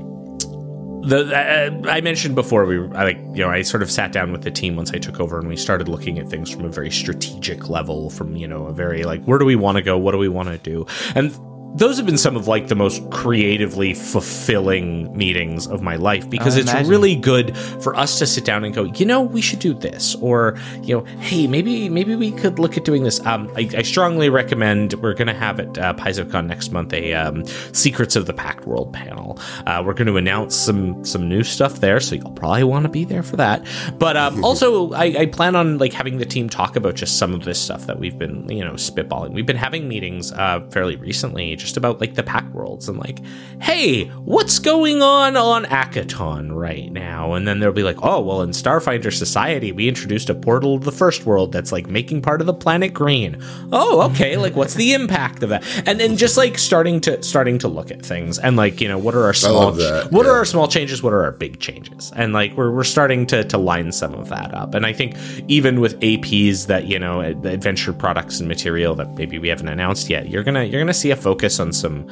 [1.04, 4.32] the uh, I mentioned before we I like you know I sort of sat down
[4.32, 6.70] with the team once I took over and we started looking at things from a
[6.70, 9.98] very strategic level from you know a very like where do we want to go?
[9.98, 10.86] What do we want to do?
[11.16, 11.32] And
[11.76, 16.58] those have been some of like the most creatively fulfilling meetings of my life because
[16.58, 19.74] it's really good for us to sit down and go, you know, we should do
[19.74, 23.24] this, or you know, hey, maybe maybe we could look at doing this.
[23.26, 24.94] Um, I, I strongly recommend.
[24.96, 28.66] We're going to have at uh, PaizoCon next month a um, Secrets of the Pact
[28.66, 29.40] World panel.
[29.66, 32.90] Uh, we're going to announce some some new stuff there, so you'll probably want to
[32.90, 33.66] be there for that.
[34.00, 37.34] But um, also, I, I plan on like having the team talk about just some
[37.34, 39.32] of this stuff that we've been you know spitballing.
[39.32, 43.20] We've been having meetings uh, fairly recently just about like the Pact Worlds and like,
[43.62, 47.34] hey, what's going on on Akiton right now?
[47.34, 50.84] And then they'll be like, oh, well, in Starfinder Society, we introduced a portal of
[50.84, 53.42] the first world that's like making part of the planet green.
[53.72, 54.38] Oh, okay.
[54.38, 55.64] like, what's the impact of that?
[55.86, 58.98] And then just like starting to starting to look at things and like, you know,
[58.98, 60.32] what are our small that, what yeah.
[60.32, 61.04] are our small changes?
[61.04, 62.12] What are our big changes?
[62.16, 64.74] And like we're we're starting to to line some of that up.
[64.74, 65.16] And I think
[65.48, 70.10] even with APs that you know, adventure products and material that maybe we haven't announced
[70.10, 72.08] yet, you're gonna you're gonna see a focus on some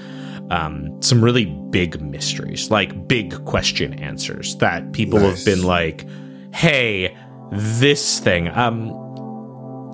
[0.52, 5.38] um, some really big mysteries, like big question answers that people nice.
[5.38, 6.06] have been like,
[6.54, 7.15] "Hey,
[7.52, 9.02] this thing." Um,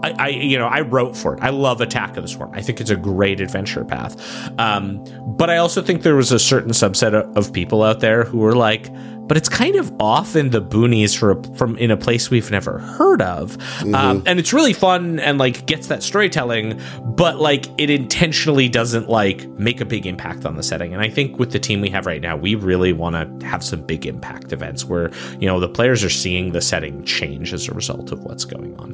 [0.04, 1.44] I, I, you know, I wrote for it.
[1.44, 2.52] I love Attack of the Swarm.
[2.54, 4.20] I think it's a great adventure path.
[4.60, 5.04] Um,
[5.38, 8.56] but I also think there was a certain subset of people out there who were
[8.56, 8.90] like,
[9.32, 12.52] but it's kind of off in the boonies for a, from in a place we've
[12.52, 13.58] never heard of,
[13.94, 19.08] um, and it's really fun and like gets that storytelling, but like it intentionally doesn't
[19.08, 20.94] like make a big impact on the setting.
[20.94, 23.64] And I think with the team we have right now, we really want to have
[23.64, 27.70] some big impact events where you know the players are seeing the setting change as
[27.70, 28.92] a result of what's going on.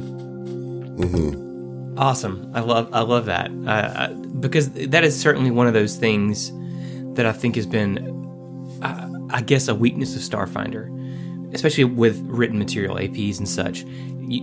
[1.97, 2.51] Awesome.
[2.53, 6.51] I love I love that uh, uh, because that is certainly one of those things
[7.15, 7.95] that I think has been,
[9.29, 13.85] I guess, a weakness of Starfinder, especially with written material, APs and such.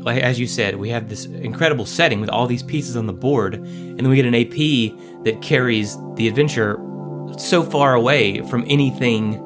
[0.07, 3.55] As you said, we have this incredible setting with all these pieces on the board,
[3.55, 6.81] and then we get an AP that carries the adventure
[7.37, 9.40] so far away from anything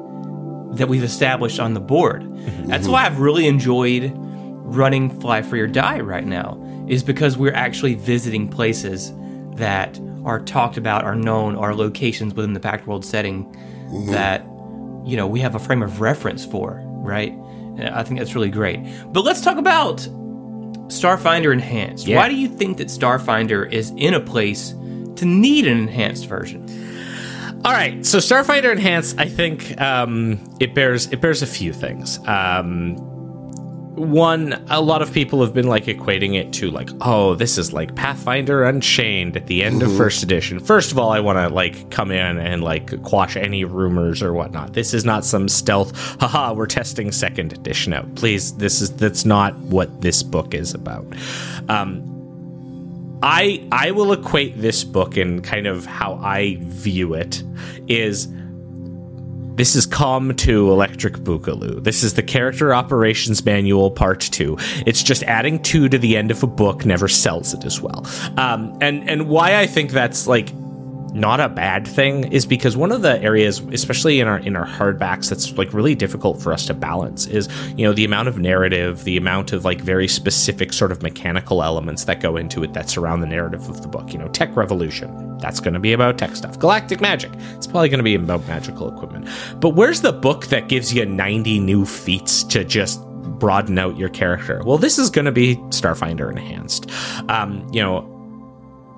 [0.75, 2.21] that we've established on the board.
[2.21, 2.67] Mm-hmm.
[2.67, 7.53] That's why I've really enjoyed running Fly Free or Die right now, is because we're
[7.53, 9.11] actually visiting places
[9.55, 14.11] that are talked about, are known, are locations within the Pact World setting mm-hmm.
[14.11, 14.45] that,
[15.05, 17.31] you know, we have a frame of reference for, right?
[17.31, 18.79] And I think that's really great.
[19.07, 19.97] But let's talk about
[20.89, 22.07] Starfinder Enhanced.
[22.07, 22.17] Yeah.
[22.17, 24.71] Why do you think that Starfinder is in a place
[25.15, 26.65] to need an enhanced version?
[27.65, 32.17] All right, so Starfinder Enhanced, I think um, it bears it bears a few things.
[32.25, 32.95] Um,
[33.99, 37.73] one, a lot of people have been like equating it to like, oh, this is
[37.73, 40.59] like Pathfinder Unchained at the end of first edition.
[40.59, 44.33] First of all, I want to like come in and like quash any rumors or
[44.33, 44.73] whatnot.
[44.73, 45.95] This is not some stealth.
[46.21, 48.15] Haha, we're testing second edition out.
[48.15, 51.05] Please, this is that's not what this book is about.
[51.67, 52.05] Um,
[53.21, 57.43] I I will equate this book and kind of how I view it
[57.87, 58.29] is
[59.59, 61.83] this is Com 2 Electric Boogaloo.
[61.83, 64.55] This is the Character Operations Manual Part 2.
[64.85, 68.07] It's just adding 2 to the end of a book never sells it as well.
[68.37, 70.53] Um, and and why I think that's like
[71.13, 74.65] not a bad thing is because one of the areas especially in our in our
[74.65, 78.37] hardbacks that's like really difficult for us to balance is you know the amount of
[78.37, 82.73] narrative the amount of like very specific sort of mechanical elements that go into it
[82.73, 84.11] that surround the narrative of the book.
[84.13, 86.59] You know tech revolution that's going to be about tech stuff.
[86.59, 89.27] Galactic magic it's probably going to be about magical equipment.
[89.59, 93.03] But where's the book that gives you 90 new feats to just
[93.39, 94.61] broaden out your character?
[94.63, 96.89] Well this is going to be starfinder enhanced.
[97.29, 98.15] Um, you know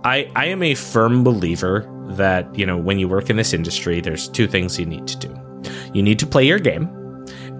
[0.03, 4.01] I, I am a firm believer that, you know, when you work in this industry,
[4.01, 5.71] there's two things you need to do.
[5.93, 6.89] You need to play your game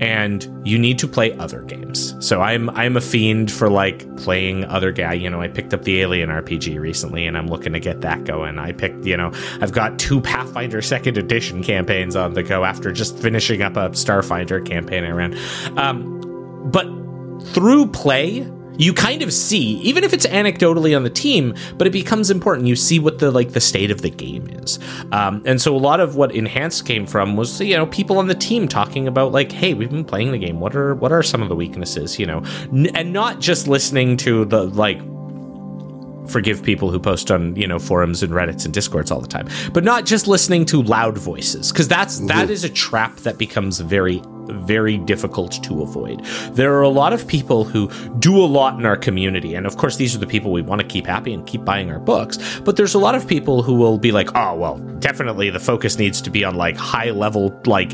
[0.01, 2.15] and you need to play other games.
[2.25, 5.13] So I'm I'm a fiend for like playing other guy.
[5.13, 8.23] You know, I picked up the Alien RPG recently, and I'm looking to get that
[8.23, 8.57] going.
[8.57, 12.91] I picked, you know, I've got two Pathfinder Second Edition campaigns on the go after
[12.91, 15.37] just finishing up a Starfinder campaign I ran.
[15.77, 16.19] Um,
[16.71, 16.87] but
[17.53, 21.91] through play you kind of see even if it's anecdotally on the team but it
[21.91, 22.67] becomes important.
[22.67, 24.79] You see what the like the state of the game is.
[25.11, 28.27] Um, and so a lot of what enhanced came from was you know people on
[28.27, 30.59] the team talking about like hey we've been playing the game.
[30.59, 32.43] What are what are some of the weaknesses you know?
[32.71, 35.01] N- and not just listening to the like
[36.27, 39.47] forgive people who post on you know forums and reddits and discords all the time
[39.73, 43.79] but not just listening to loud voices because that's that is a trap that becomes
[43.79, 46.23] very very difficult to avoid.
[46.51, 49.77] There are a lot of people who do a lot in our community and of
[49.77, 52.37] course these are the people we want to keep happy and keep buying our books
[52.61, 55.97] but there's a lot of people who will be like oh well definitely the focus
[55.97, 57.91] needs to be on like high level like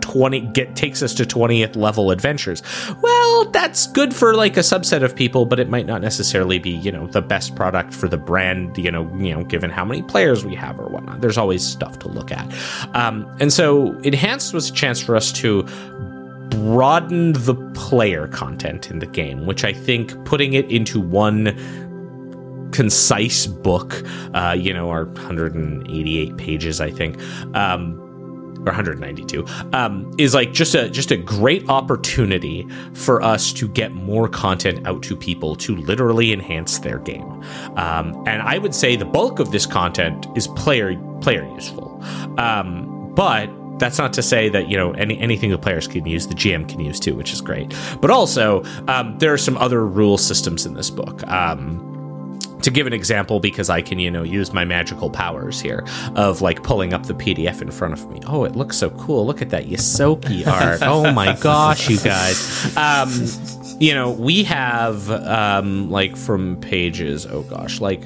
[0.00, 2.62] 20 get takes us to 20th level adventures.
[3.02, 6.70] Well that's good for like a subset of people but it might not necessarily be
[6.70, 10.02] you know the best product for the brand you know you know given how many
[10.02, 11.20] players we have or whatnot.
[11.20, 12.46] There's always stuff to look at.
[12.94, 15.66] Um, and so enhanced was a chance for us to
[16.50, 21.56] broaden the player content in the game which i think putting it into one
[22.72, 24.02] concise book
[24.34, 27.18] uh, you know our 188 pages i think
[27.54, 28.02] um,
[28.66, 33.92] or 192 um, is like just a just a great opportunity for us to get
[33.92, 37.42] more content out to people to literally enhance their game.
[37.76, 42.02] Um, and i would say the bulk of this content is player player useful.
[42.38, 43.46] Um, but
[43.78, 46.68] that's not to say that you know any anything the players can use the gm
[46.68, 50.66] can use too which is great but also um, there are some other rule systems
[50.66, 51.86] in this book um,
[52.62, 55.84] to give an example because I can, you know, use my magical powers here
[56.16, 58.20] of like pulling up the PDF in front of me.
[58.26, 59.24] Oh, it looks so cool.
[59.24, 60.80] Look at that Ysoki art.
[60.82, 62.76] Oh my gosh, you guys.
[62.76, 63.10] Um,
[63.78, 68.02] you know, we have um like from pages, oh gosh, like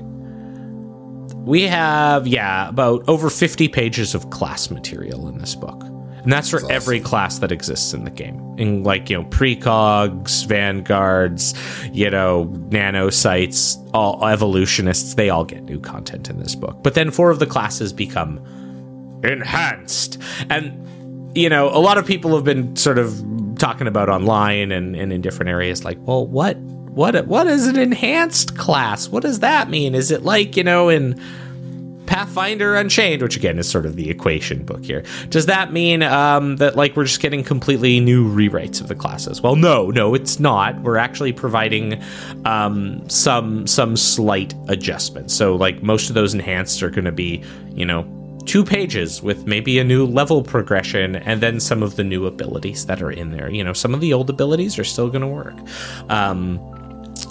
[1.45, 5.83] we have yeah, about over 50 pages of class material in this book.
[6.23, 8.55] And that's for every class that exists in the game.
[8.59, 11.55] In like, you know, precogs, vanguards,
[11.93, 16.83] you know, nanocytes, all evolutionists, they all get new content in this book.
[16.83, 18.39] But then four of the classes become
[19.25, 20.19] enhanced.
[20.51, 20.77] And
[21.35, 23.25] you know, a lot of people have been sort of
[23.61, 26.57] talking about online and, and in different areas like well what
[26.95, 30.89] what what is an enhanced class what does that mean is it like you know
[30.89, 31.21] in
[32.11, 35.05] Pathfinder Unchained, which again is sort of the equation book here.
[35.29, 39.41] Does that mean um, that like we're just getting completely new rewrites of the classes?
[39.41, 40.81] Well, no, no, it's not.
[40.81, 42.03] We're actually providing
[42.45, 45.35] um, some some slight adjustments.
[45.35, 48.05] So like most of those enhanced are going to be, you know,
[48.45, 52.87] two pages with maybe a new level progression and then some of the new abilities
[52.87, 53.49] that are in there.
[53.49, 55.55] You know, some of the old abilities are still going to work.
[56.09, 56.59] Um,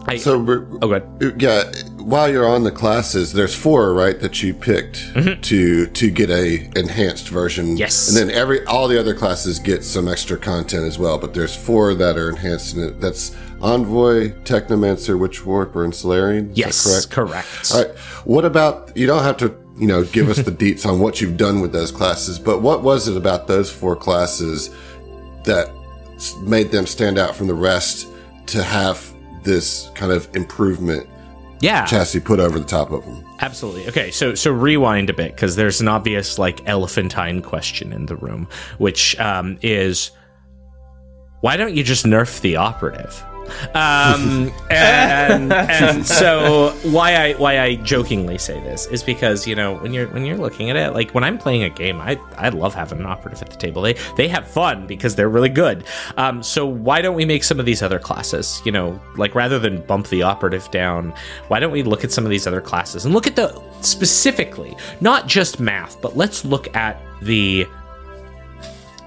[0.10, 0.36] I, So,
[0.82, 1.42] oh, good.
[1.42, 1.64] yeah,
[1.98, 6.70] while you're on the classes, there's four, right, that you picked to to get a
[6.78, 7.68] enhanced version.
[7.68, 7.78] Mm-hmm.
[7.78, 8.10] Yes.
[8.10, 11.18] and then every all the other classes get some extra content as well.
[11.18, 13.02] But there's four that are enhanced, and it.
[13.02, 16.52] that's Envoy, Technomancer, Witch Warper, and Solarian.
[16.52, 17.10] Is Yes, correct?
[17.12, 17.72] correct.
[17.74, 17.98] All right.
[18.26, 19.06] What about you?
[19.06, 21.92] Don't have to, you know, give us the deets on what you've done with those
[21.92, 24.70] classes, but what was it about those four classes
[25.44, 25.70] that
[26.42, 28.08] made them stand out from the rest
[28.48, 31.08] to have this kind of improvement
[31.62, 31.86] Yeah.
[31.86, 33.24] chassis put over the top of them?
[33.42, 33.88] Absolutely.
[33.88, 38.16] Okay, so so rewind a bit because there's an obvious like elephantine question in the
[38.16, 40.12] room, which um, is
[41.42, 43.24] why don't you just nerf the operative?
[43.74, 49.76] Um, and, and so why I why I jokingly say this is because you know
[49.78, 52.50] when you're when you're looking at it like when I'm playing a game I I
[52.50, 53.82] love having an operative at the table.
[53.82, 55.86] They they have fun because they're really good.
[56.18, 58.62] Um, so why don't we make some of these other classes?
[58.66, 61.14] You know like rather than bump the operative down
[61.48, 64.76] why don't we look at some of these other classes and look at the specifically
[65.02, 67.68] not just math but let's look at the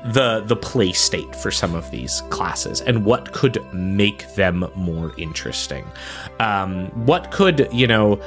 [0.05, 5.13] the the play state for some of these classes and what could make them more
[5.17, 5.85] interesting.
[6.41, 8.21] Um, what could you know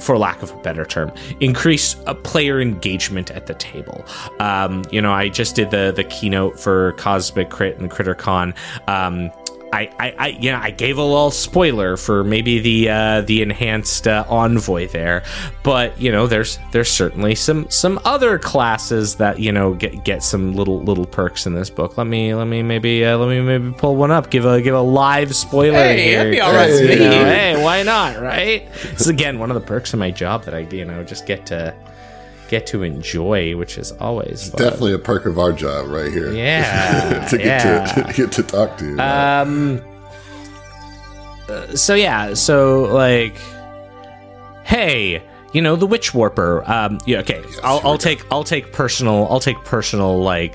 [0.00, 4.04] for lack of a better term increase a player engagement at the table.
[4.40, 8.56] Um, you know i just did the the keynote for cosmic crit and crittercon
[8.88, 9.30] um,
[9.72, 14.06] I, I, I, yeah, I gave a little spoiler for maybe the uh, the enhanced
[14.06, 15.22] uh, envoy there,
[15.62, 20.22] but you know, there's there's certainly some some other classes that you know get get
[20.22, 21.96] some little little perks in this book.
[21.96, 24.30] Let me let me maybe uh, let me maybe pull one up.
[24.30, 26.18] Give a give a live spoiler Hey, here.
[26.18, 28.20] that'd be all right You know, hey, why not?
[28.20, 28.70] Right?
[28.72, 31.26] This is again one of the perks of my job that I you know just
[31.26, 31.74] get to
[32.52, 34.50] get to enjoy, which is always.
[34.50, 36.30] Definitely a perk of our job right here.
[36.32, 37.84] Yeah, to get yeah.
[37.86, 39.00] to, to get to talk to you.
[39.00, 39.80] Um.
[41.48, 42.34] uh, So yeah.
[42.34, 43.38] So like,
[44.64, 45.22] hey,
[45.54, 46.62] you know the witch warper.
[46.70, 46.98] Um.
[47.06, 47.20] Yeah.
[47.20, 47.42] Okay.
[47.64, 50.54] I'll, I'll take I'll take personal I'll take personal like.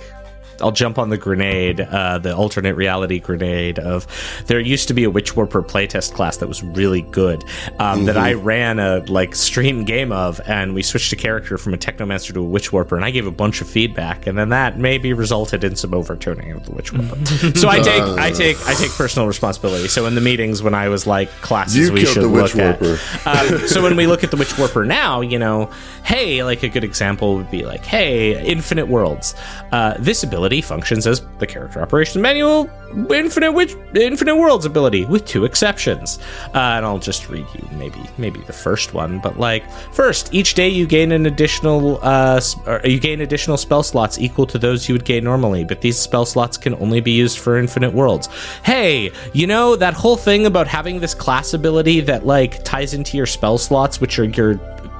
[0.62, 4.08] I'll jump on the grenade, uh, the alternate reality grenade of
[4.48, 7.44] there used to be a Witch Warper playtest class that was really good
[7.80, 11.74] um, that I ran a like stream game of, and we switched a character from
[11.74, 14.50] a Technomancer to a Witch Warper, and I gave a bunch of feedback, and then
[14.50, 17.26] that maybe resulted in some overturning of the Witch Warper.
[17.56, 19.88] so I take I take I take personal responsibility.
[19.88, 22.56] So in the meetings when I was like classes You we killed should the Witch
[22.56, 23.00] look Warper.
[23.26, 25.70] at, um, so when we look at the Witch Warper now, you know,
[26.04, 29.36] hey, like a good example would be like, hey, Infinite Worlds.
[29.72, 32.70] Uh, this ability functions as the character operations manual
[33.10, 36.20] Infinite Witch Infinite Worlds ability with two exceptions.
[36.54, 40.54] Uh, and I'll just read you maybe maybe the first one, but like first, each
[40.54, 42.40] day you gain an additional uh,
[42.84, 46.26] you gain additional spell slots equal to those you would gain normally, but these spell
[46.26, 48.30] slots can only be used for Infinite Worlds.
[48.64, 53.18] Hey, you know that whole thing about having this class ability that like ties into
[53.18, 54.56] your spell slots, which are your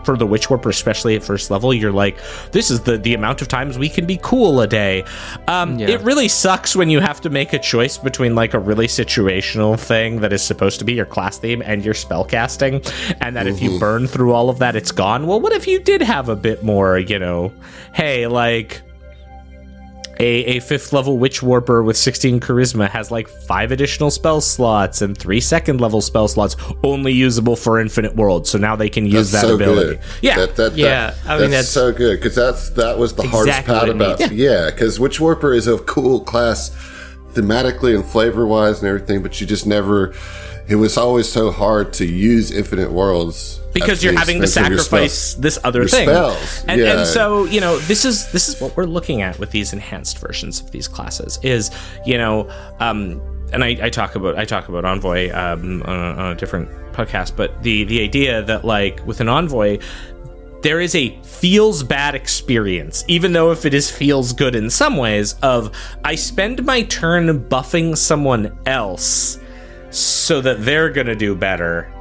[0.08, 2.16] for the Witch Warper, especially at first level, you're like,
[2.54, 5.04] this is the the amount of times we can be cool a day.
[5.50, 5.90] Um, Yeah.
[5.90, 9.78] It really sucks when you have to make a choice between like a really situational
[9.78, 12.82] thing that is supposed to be your class theme and your spell casting,
[13.20, 15.28] and that if you burn through all of that, it's gone.
[15.28, 17.52] Well, what if you did have a bit more, you know,
[17.94, 18.82] hey, like
[20.20, 25.02] a, a fifth level witch warper with 16 charisma has like five additional spell slots
[25.02, 29.06] and three second level spell slots only usable for infinite worlds so now they can
[29.06, 30.00] use That's that so ability good.
[30.22, 33.14] yeah that, that, Yeah, that- I mean, that's, that's- so good because that's that was
[33.14, 34.32] the hardest part about needs.
[34.34, 36.72] yeah because Witch Warper is a cool class
[37.34, 40.14] thematically and flavor wise and everything, but you just never.
[40.68, 44.72] It was always so hard to use Infinite Worlds because you're having to expense of
[44.72, 47.00] your sacrifice this other Your thing spells, and, yeah.
[47.00, 50.20] and so you know this is this is what we're looking at with these enhanced
[50.20, 51.72] versions of these classes is
[52.06, 52.50] you know
[52.80, 53.22] um
[53.54, 56.70] and I, I talk about I talk about Envoy um, on, a, on a different
[56.92, 59.80] podcast, but the the idea that like with an Envoy,
[60.62, 64.98] there is a feels bad experience, even though if it is feels good in some
[64.98, 65.36] ways.
[65.42, 69.40] Of I spend my turn buffing someone else
[69.90, 71.92] so that they're gonna do better,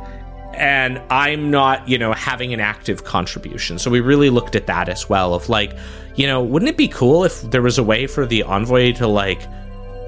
[0.57, 3.79] and I'm not, you know, having an active contribution.
[3.79, 5.35] So we really looked at that as well.
[5.35, 5.77] Of like,
[6.15, 9.07] you know, wouldn't it be cool if there was a way for the envoy to
[9.07, 9.41] like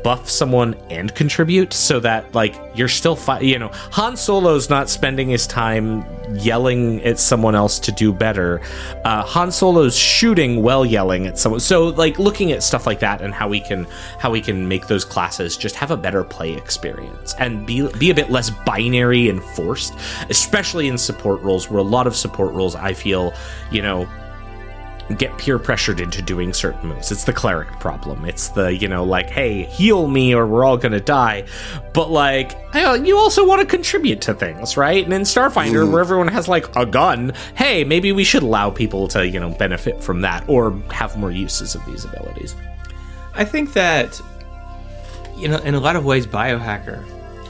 [0.08, 4.88] buff someone and contribute so that like you're still fi- you know Han Solo's not
[4.88, 6.02] spending his time
[6.32, 8.62] yelling at someone else to do better.
[9.04, 11.60] Uh, Han Solo's shooting while yelling at someone.
[11.60, 13.86] So like looking at stuff like that and how we can
[14.18, 18.08] how we can make those classes just have a better play experience and be be
[18.08, 19.92] a bit less binary and forced,
[20.30, 23.34] especially in support roles where a lot of support roles I feel
[23.70, 24.08] you know
[25.16, 27.10] get peer pressured into doing certain moves.
[27.10, 28.24] It's the cleric problem.
[28.26, 31.46] It's the, you know, like, hey, heal me or we're all gonna die.
[31.94, 35.02] But like, you also want to contribute to things, right?
[35.02, 35.92] And in Starfinder, mm.
[35.92, 39.50] where everyone has like a gun, hey, maybe we should allow people to, you know,
[39.50, 42.54] benefit from that or have more uses of these abilities.
[43.34, 44.20] I think that,
[45.36, 47.04] you know, in a lot of ways, Biohacker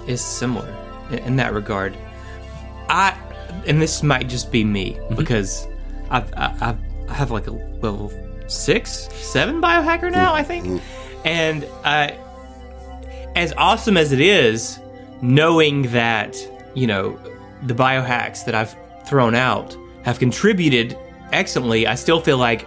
[0.08, 0.72] is similar
[1.10, 1.96] in, in that regard.
[2.88, 3.18] I,
[3.66, 5.16] and this might just be me mm-hmm.
[5.16, 5.66] because
[6.10, 6.78] I've, I've
[7.08, 8.12] I have like a level
[8.46, 10.82] six, seven biohacker now, I think.
[11.24, 12.10] And uh,
[13.34, 14.78] as awesome as it is,
[15.20, 16.36] knowing that,
[16.74, 17.18] you know,
[17.64, 20.96] the biohacks that I've thrown out have contributed
[21.32, 22.66] excellently, I still feel like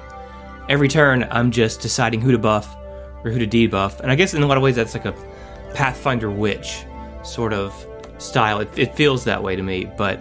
[0.70, 2.76] every turn I'm just deciding who to buff
[3.24, 4.00] or who to debuff.
[4.00, 5.14] And I guess in a lot of ways that's like a
[5.74, 6.84] Pathfinder Witch
[7.24, 7.74] sort of
[8.18, 8.60] style.
[8.60, 10.20] It, it feels that way to me, but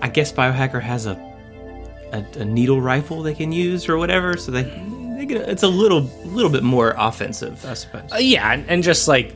[0.00, 1.16] I guess Biohacker has a
[2.12, 4.36] a, a needle rifle they can use or whatever.
[4.36, 4.64] So they,
[5.16, 8.12] they get, it's a little little bit more offensive, I suppose.
[8.12, 9.34] Uh, yeah, and, and, just like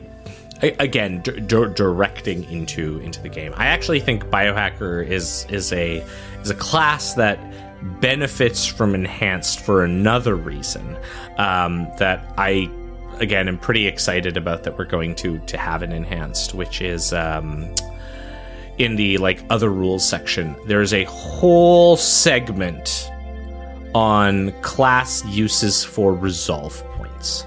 [0.61, 3.53] again d- d- directing into into the game.
[3.55, 6.05] I actually think biohacker is is a
[6.41, 7.39] is a class that
[7.99, 10.97] benefits from enhanced for another reason
[11.37, 12.69] um, that I
[13.19, 17.13] again am pretty excited about that we're going to to have an enhanced, which is
[17.13, 17.73] um,
[18.77, 23.09] in the like other rules section, there's a whole segment
[23.93, 27.45] on class uses for resolve points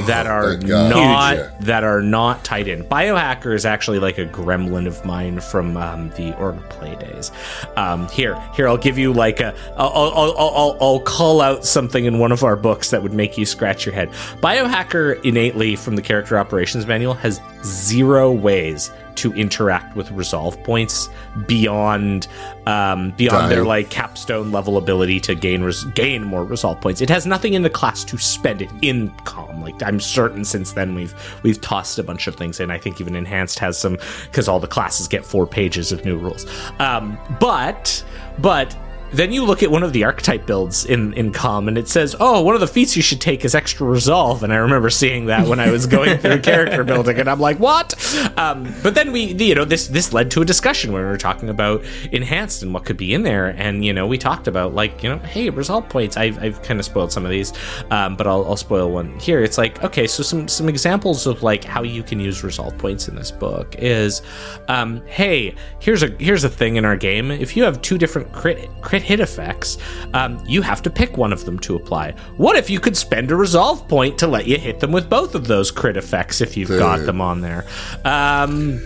[0.00, 2.84] that are not that are not tied in.
[2.84, 7.30] Biohacker is actually like a gremlin of mine from um, the Org Play days.
[7.76, 9.54] Um, here, here, I'll give you like a.
[9.76, 13.36] I'll, I'll, I'll, I'll call out something in one of our books that would make
[13.36, 14.10] you scratch your head.
[14.42, 21.08] Biohacker innately from the Character Operations Manual has zero ways to interact with resolve points
[21.46, 22.28] beyond
[22.66, 23.50] um, beyond Dying.
[23.50, 27.00] their like capstone level ability to gain res- gain more resolve points.
[27.00, 29.62] It has nothing in the class to spend it in Com.
[29.62, 32.70] Like I'm certain since then we've we've tossed a bunch of things in.
[32.70, 36.16] I think even enhanced has some because all the classes get four pages of new
[36.16, 36.46] rules.
[36.78, 38.04] Um, but
[38.38, 38.76] but
[39.12, 42.16] then you look at one of the archetype builds in in Com, and it says,
[42.18, 45.26] "Oh, one of the feats you should take is extra resolve." And I remember seeing
[45.26, 47.94] that when I was going through character building, and I'm like, "What?"
[48.38, 51.18] Um, but then we, you know, this this led to a discussion where we were
[51.18, 54.74] talking about enhanced and what could be in there, and you know, we talked about
[54.74, 56.16] like, you know, hey, resolve points.
[56.16, 57.52] I've I've kind of spoiled some of these,
[57.90, 59.42] um, but I'll, I'll spoil one here.
[59.42, 63.08] It's like, okay, so some some examples of like how you can use resolve points
[63.08, 64.22] in this book is,
[64.68, 67.30] um, hey, here's a here's a thing in our game.
[67.30, 69.78] If you have two different crit crit hit effects,
[70.14, 72.12] um, you have to pick one of them to apply.
[72.36, 75.34] What if you could spend a resolve point to let you hit them with both
[75.34, 76.78] of those crit effects if you've Dude.
[76.78, 77.66] got them on there?
[78.04, 78.80] Um,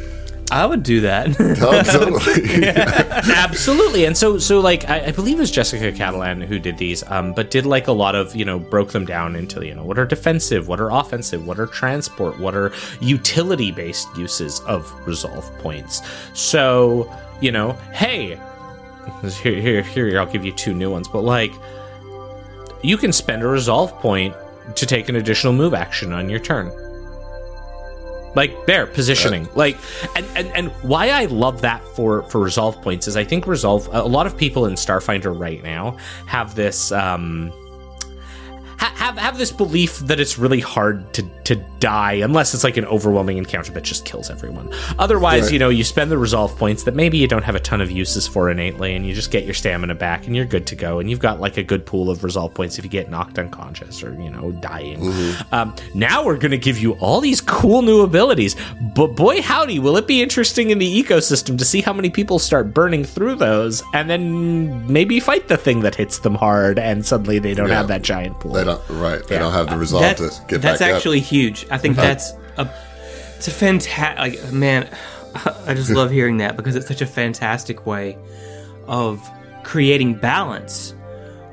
[0.50, 1.40] I would do that.
[1.40, 2.68] Absolutely.
[3.34, 4.04] Absolutely.
[4.04, 7.32] And so, so like, I, I, believe it was Jessica Catalan who did these, um,
[7.32, 9.98] but did like a lot of, you know, broke them down into, you know, what
[9.98, 15.50] are defensive, what are offensive, what are transport, what are utility based uses of resolve
[15.58, 16.00] points.
[16.32, 18.38] So, you know, hey,
[19.42, 21.08] here, here, here, I'll give you two new ones.
[21.08, 21.52] But like,
[22.82, 24.34] you can spend a resolve point
[24.74, 26.70] to take an additional move action on your turn.
[28.34, 29.48] Like there, positioning.
[29.54, 29.78] Like,
[30.14, 33.88] and, and and why I love that for for resolve points is I think resolve.
[33.92, 35.96] A lot of people in Starfinder right now
[36.26, 36.92] have this.
[36.92, 37.52] um
[38.78, 42.76] ha- have have this belief that it's really hard to to die unless it's like
[42.76, 44.72] an overwhelming encounter that just kills everyone.
[44.98, 45.52] Otherwise, right.
[45.52, 47.90] you know, you spend the resolve points that maybe you don't have a ton of
[47.90, 50.98] uses for innately, and you just get your stamina back, and you're good to go.
[50.98, 54.02] And you've got like a good pool of resolve points if you get knocked unconscious
[54.02, 55.00] or you know dying.
[55.00, 55.54] Mm-hmm.
[55.54, 58.56] Um, now we're going to give you all these cool new abilities,
[58.94, 62.38] but boy howdy, will it be interesting in the ecosystem to see how many people
[62.38, 67.04] start burning through those, and then maybe fight the thing that hits them hard, and
[67.06, 67.76] suddenly they don't yeah.
[67.76, 68.52] have that giant pool.
[68.52, 69.26] They don't right.
[69.26, 69.40] They yeah.
[69.40, 71.26] don't have the resolve that's, to get that's back That's actually up.
[71.26, 71.66] huge.
[71.70, 72.68] I think that's a
[73.36, 74.88] it's a fantastic like man.
[75.66, 78.16] I just love hearing that because it's such a fantastic way
[78.86, 79.28] of
[79.64, 80.94] creating balance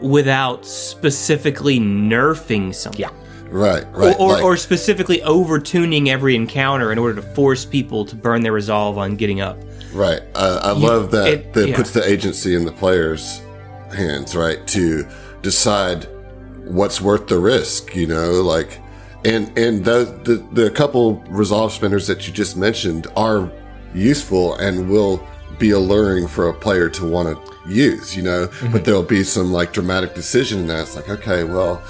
[0.01, 3.01] without specifically nerfing something.
[3.01, 3.09] Yeah.
[3.49, 4.15] Right, right.
[4.15, 8.41] Or, or, like, or, specifically overtuning every encounter in order to force people to burn
[8.41, 9.59] their resolve on getting up.
[9.93, 10.21] Right.
[10.33, 11.75] I, I love that it, that yeah.
[11.75, 13.41] puts the agency in the player's
[13.91, 15.07] hands, right, to
[15.43, 16.07] decide
[16.65, 18.79] what's worth the risk, you know, like
[19.25, 23.51] and and the, the the couple resolve spinners that you just mentioned are
[23.93, 25.25] useful and will
[25.59, 28.47] be alluring for a player to want to use, you know.
[28.47, 28.71] Mm-hmm.
[28.71, 30.81] But there'll be some like dramatic decision in that.
[30.81, 31.81] It's like, okay, well,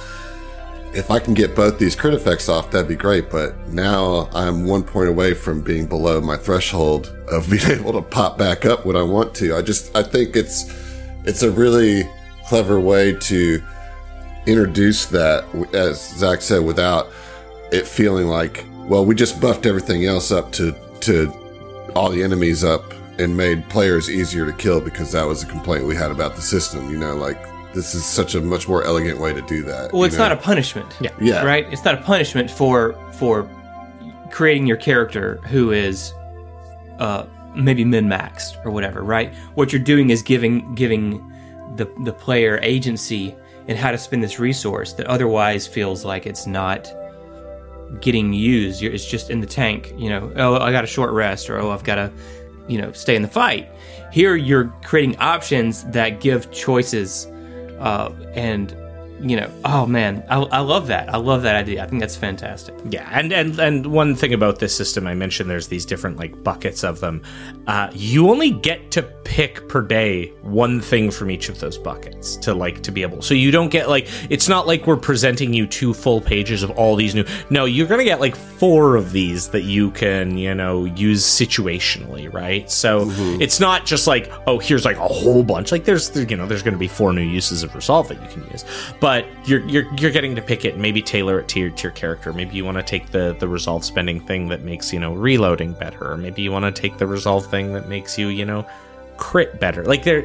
[0.94, 3.30] if I can get both these crit effects off, that'd be great.
[3.30, 8.02] But now I'm one point away from being below my threshold of being able to
[8.02, 9.56] pop back up when I want to.
[9.56, 10.72] I just, I think it's,
[11.26, 12.08] it's a really
[12.46, 13.64] clever way to
[14.46, 17.12] introduce that, as Zac said, without
[17.72, 21.32] it feeling like, well, we just buffed everything else up to, to
[21.96, 25.86] all the enemies up and made players easier to kill because that was a complaint
[25.86, 26.90] we had about the system.
[26.90, 27.38] You know, like
[27.74, 29.94] this is such a much more elegant way to do that.
[29.94, 30.30] Well, it's know?
[30.30, 30.96] not a punishment.
[31.00, 31.12] Yeah.
[31.20, 31.44] Yeah.
[31.44, 31.72] Right?
[31.72, 33.50] It's not a punishment for for
[34.32, 36.14] creating your character who is
[37.00, 37.26] uh
[37.56, 39.34] maybe min maxed or whatever, right?
[39.56, 41.20] What you're doing is giving giving
[41.76, 43.36] the the player agency
[43.68, 46.94] in how to spend this resource that otherwise feels like it's not
[48.02, 48.82] getting used.
[48.84, 51.72] It's just in the tank, you know, oh, I got a short rest or oh,
[51.72, 52.12] I've got to
[52.68, 53.70] you know stay in the fight.
[54.12, 57.26] Here you're creating options that give choices,
[57.80, 58.76] uh, and
[59.20, 61.14] you know, oh man, I, I love that.
[61.14, 61.84] I love that idea.
[61.84, 62.76] I think that's fantastic.
[62.90, 66.44] Yeah, and and and one thing about this system, I mentioned there's these different like
[66.44, 67.22] buckets of them.
[67.68, 72.36] Uh, you only get to pick per day one thing from each of those buckets
[72.38, 73.22] to like to be able.
[73.22, 76.72] So you don't get like it's not like we're presenting you two full pages of
[76.72, 77.26] all these new.
[77.50, 82.32] No, you're gonna get like four of these that you can you know use situationally,
[82.34, 82.70] right?
[82.70, 83.42] So mm-hmm.
[83.42, 85.72] it's not just like oh here's like a whole bunch.
[85.72, 88.50] Like there's you know there's gonna be four new uses of resolve that you can
[88.52, 88.66] use,
[89.00, 90.78] but you're you're you're getting to pick it.
[90.78, 92.34] Maybe tailor it to your to your character.
[92.34, 95.74] Maybe you want to take the the resolve spending thing that makes you know reloading
[95.74, 98.66] better, or maybe you want to take the resolve thing that makes you you know
[99.18, 99.84] crit better.
[99.84, 100.24] Like there,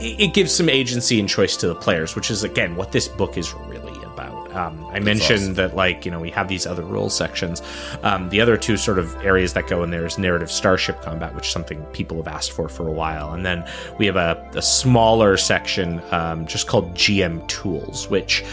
[0.00, 3.36] it gives some agency and choice to the players, which is again what this book
[3.36, 4.54] is really about.
[4.54, 5.54] um, I That's mentioned awesome.
[5.54, 7.62] that like you know we have these other rules sections.
[8.02, 11.34] Um, the other two sort of areas that go in there is narrative starship combat,
[11.34, 13.64] which is something people have asked for for a while, and then
[13.98, 18.44] we have a, a smaller section um, just called GM tools, which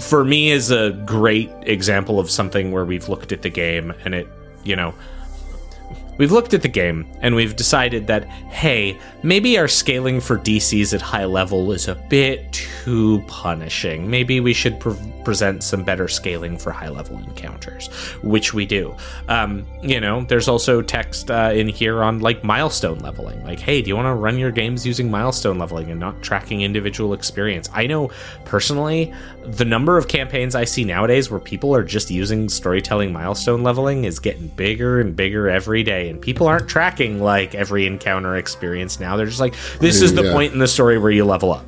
[0.00, 4.14] for me is a great example of something where we've looked at the game and
[4.14, 4.26] it
[4.64, 4.94] you know
[6.16, 10.94] We've looked at the game and we've decided that, hey, maybe our scaling for DCs
[10.94, 14.08] at high level is a bit too punishing.
[14.08, 17.88] Maybe we should pre- present some better scaling for high level encounters,
[18.22, 18.94] which we do.
[19.28, 23.42] Um, you know, there's also text uh, in here on like milestone leveling.
[23.44, 26.62] Like, hey, do you want to run your games using milestone leveling and not tracking
[26.62, 27.68] individual experience?
[27.72, 28.10] I know
[28.44, 29.12] personally,
[29.44, 34.04] the number of campaigns I see nowadays where people are just using storytelling milestone leveling
[34.04, 38.98] is getting bigger and bigger every day and people aren't tracking like every encounter experience
[38.98, 39.16] now.
[39.16, 40.32] They're just like, this is the yeah.
[40.32, 41.64] point in the story where you level up.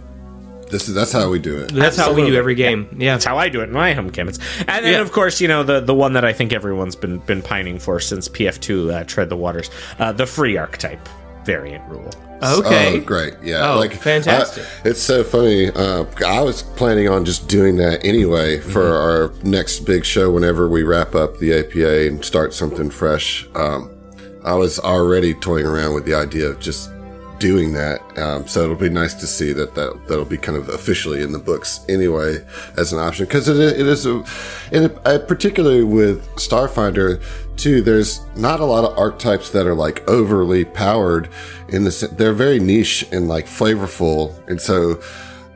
[0.70, 1.72] This is that's how we do it.
[1.72, 2.22] That's Absolutely.
[2.22, 2.96] how we do every game.
[2.98, 3.14] Yeah.
[3.14, 4.40] That's how I do it in my home campaigns.
[4.66, 5.00] And then, yeah.
[5.00, 8.00] of course, you know the the one that I think everyone's been been pining for
[8.00, 11.08] since PF2 uh, tread the waters, uh, the free archetype
[11.44, 12.10] variant rule.
[12.42, 12.98] Okay.
[12.98, 13.34] Oh, great.
[13.42, 13.72] Yeah.
[13.72, 14.64] Oh, like fantastic.
[14.84, 15.70] I, it's so funny.
[15.70, 19.42] Uh, I was planning on just doing that anyway for mm-hmm.
[19.42, 23.48] our next big show whenever we wrap up the APA and start something fresh.
[23.54, 23.95] Um,
[24.46, 26.90] I was already toying around with the idea of just
[27.38, 28.00] doing that.
[28.18, 31.32] Um, so it'll be nice to see that, that that'll be kind of officially in
[31.32, 32.38] the books anyway
[32.76, 34.24] as an option because it, it is a,
[34.72, 34.94] and
[35.28, 37.22] particularly with Starfinder
[37.56, 37.82] too.
[37.82, 41.28] There's not a lot of archetypes that are like overly powered
[41.68, 42.14] in the.
[42.16, 45.00] They're very niche and like flavorful, and so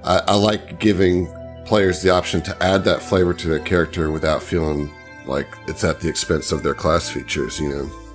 [0.04, 1.28] I, I like giving
[1.64, 4.90] players the option to add that flavor to their character without feeling
[5.26, 7.60] like it's at the expense of their class features.
[7.60, 8.09] You know.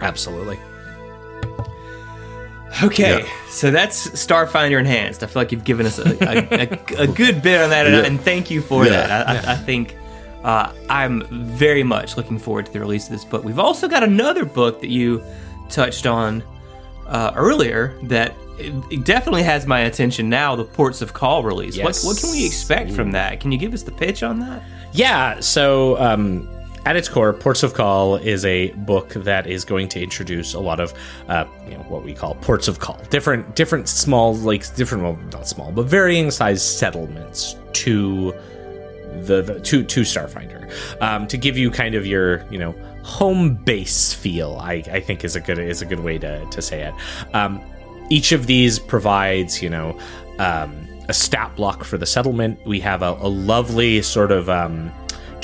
[0.00, 0.58] Absolutely.
[2.82, 3.48] Okay, yeah.
[3.48, 5.22] so that's Starfinder Enhanced.
[5.22, 7.94] I feel like you've given us a, a, a, a good bit on that, and,
[7.94, 8.90] and thank you for yeah.
[8.90, 9.28] that.
[9.28, 9.42] I, yeah.
[9.46, 9.96] I, I think
[10.42, 11.22] uh, I'm
[11.56, 13.44] very much looking forward to the release of this book.
[13.44, 15.22] We've also got another book that you
[15.68, 16.42] touched on
[17.06, 20.54] uh, earlier that it definitely has my attention now.
[20.54, 21.76] The Ports of Call release.
[21.76, 22.04] Yes.
[22.04, 23.40] What, what can we expect from that?
[23.40, 24.62] Can you give us the pitch on that?
[24.92, 25.40] Yeah.
[25.40, 26.48] So um,
[26.86, 30.60] at its core, Ports of Call is a book that is going to introduce a
[30.60, 30.92] lot of,
[31.28, 35.18] uh, you know, what we call ports of call, different, different small, like different, well,
[35.32, 38.32] not small, but varying size settlements to
[39.22, 40.70] the, the to to Starfinder,
[41.00, 42.72] um, to give you kind of your, you know,
[43.02, 44.58] home base feel.
[44.60, 46.94] I, I think is a good is a good way to to say it.
[47.34, 47.62] Um,
[48.10, 49.98] each of these provides, you know.
[50.38, 52.58] Um, a stat block for the settlement.
[52.66, 54.90] We have a, a lovely sort of um,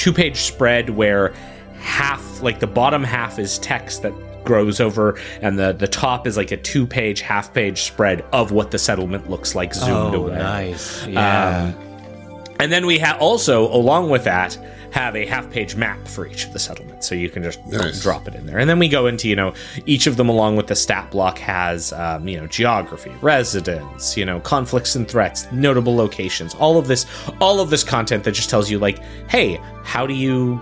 [0.01, 1.35] two page spread where
[1.79, 6.39] half, like the bottom half is text that grows over, and the, the top is
[6.39, 10.27] like a two page, half page spread of what the settlement looks like zoomed oh,
[10.27, 10.39] away.
[10.39, 11.07] Nice.
[11.07, 11.75] Yeah.
[11.77, 14.57] Um, and then we have also, along with that,
[14.93, 17.07] have a half page map for each of the settlements.
[17.07, 18.03] So you can just Nice.
[18.03, 18.59] drop it in there.
[18.59, 19.55] And then we go into, you know,
[19.87, 24.25] each of them along with the stat block has, um, you know, geography, residence, you
[24.25, 27.07] know, conflicts and threats, notable locations, all of this,
[27.41, 30.61] all of this content that just tells you, like, hey, how do you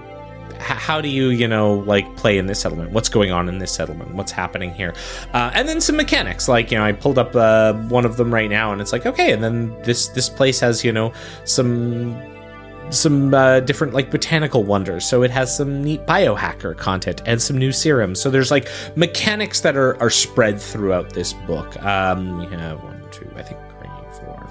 [0.59, 3.71] how do you you know like play in this settlement what's going on in this
[3.71, 4.93] settlement what's happening here
[5.33, 8.35] uh, and then some mechanics like you know i pulled up uh, one of them
[8.35, 11.13] right now and it's like okay and then this this place has you know
[11.45, 12.21] some
[12.91, 15.05] some uh, different like botanical wonders.
[15.07, 19.61] So it has some neat biohacker content and some new serums so there's like mechanics
[19.61, 21.81] that are are spread throughout this book.
[21.83, 23.59] Um we have one two i think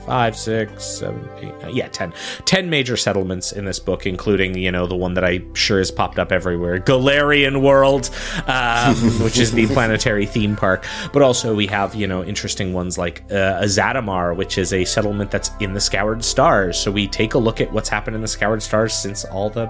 [0.08, 2.14] five six seven eight nine, yeah 10
[2.46, 5.92] 10 major settlements in this book including you know the one that i sure has
[5.92, 8.10] popped up everywhere Golarion world
[8.48, 10.86] um, which is the planetary theme park.
[11.12, 15.32] But also we have you know interesting ones like uh, azadamar which is a settlement
[15.32, 16.78] that's in the scoured stars.
[16.78, 19.68] So we take a look at what's happened in the scoured stars since all the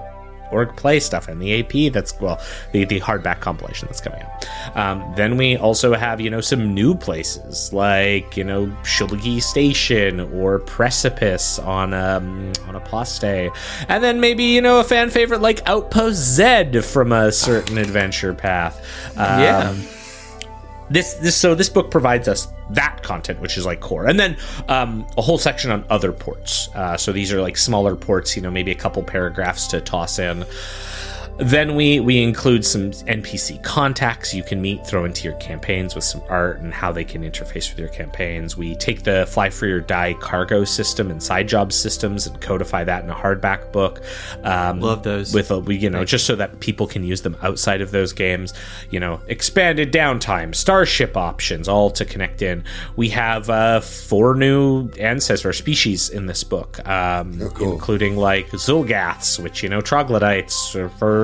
[0.50, 2.40] org play stuff and the AP that's well
[2.72, 4.46] the the hardback compilation that's coming out.
[4.76, 10.20] Um, then we also have you know some new places like you know Shulgi Station
[10.20, 13.50] or Precipice on um on Apostae,
[13.88, 18.34] and then maybe you know a fan favorite like Outpost Z from a certain adventure
[18.34, 18.78] path.
[19.16, 19.74] Um, Yeah.
[20.90, 24.06] This this so this book provides us that content which is like core.
[24.06, 24.36] And then
[24.68, 26.68] um, a whole section on other ports.
[26.74, 30.18] Uh, so these are like smaller ports you know maybe a couple paragraphs to toss
[30.18, 30.44] in
[31.40, 36.02] then we we include some npc contacts you can meet throw into your campaigns with
[36.02, 39.70] some art and how they can interface with your campaigns we take the fly free
[39.70, 44.02] or die cargo system and side job systems and codify that in a hardback book
[44.42, 45.32] um, Love those.
[45.32, 48.12] with a, we you know just so that people can use them outside of those
[48.12, 48.52] games
[48.90, 52.64] you know expanded downtime starship options all to connect in
[52.96, 57.72] we have uh four new ancestor species in this book um Oh, cool.
[57.74, 60.74] including like zulgaths which you know troglodytes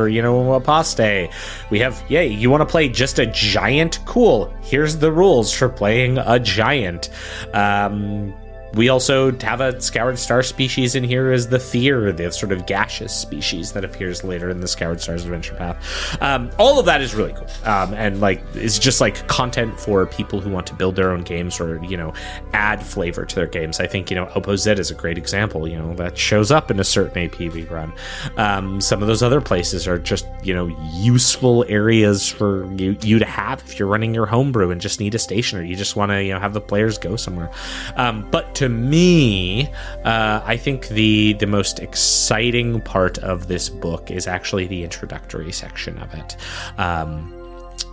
[0.08, 1.32] you know apostae
[1.70, 3.98] we have yay you want to play just a giant?
[4.06, 4.52] Cool.
[4.62, 7.10] Here's the rules for playing a giant.
[7.52, 8.34] Um
[8.76, 12.66] we also have a scoured star species in here as the Theer, the sort of
[12.66, 15.76] gaseous species that appears later in the Scoured Stars adventure path.
[16.20, 20.06] Um, all of that is really cool, um, and like it's just like content for
[20.06, 22.12] people who want to build their own games or you know
[22.52, 23.80] add flavor to their games.
[23.80, 25.68] I think you know Oppo Z is a great example.
[25.68, 27.92] You know that shows up in a certain APV run.
[28.36, 33.18] Um, some of those other places are just you know useful areas for you you
[33.18, 35.96] to have if you're running your homebrew and just need a station or you just
[35.96, 37.50] want to you know have the players go somewhere.
[37.96, 39.68] Um, but to me,
[40.04, 45.52] uh, I think the the most exciting part of this book is actually the introductory
[45.52, 46.36] section of it.
[46.78, 47.32] Um,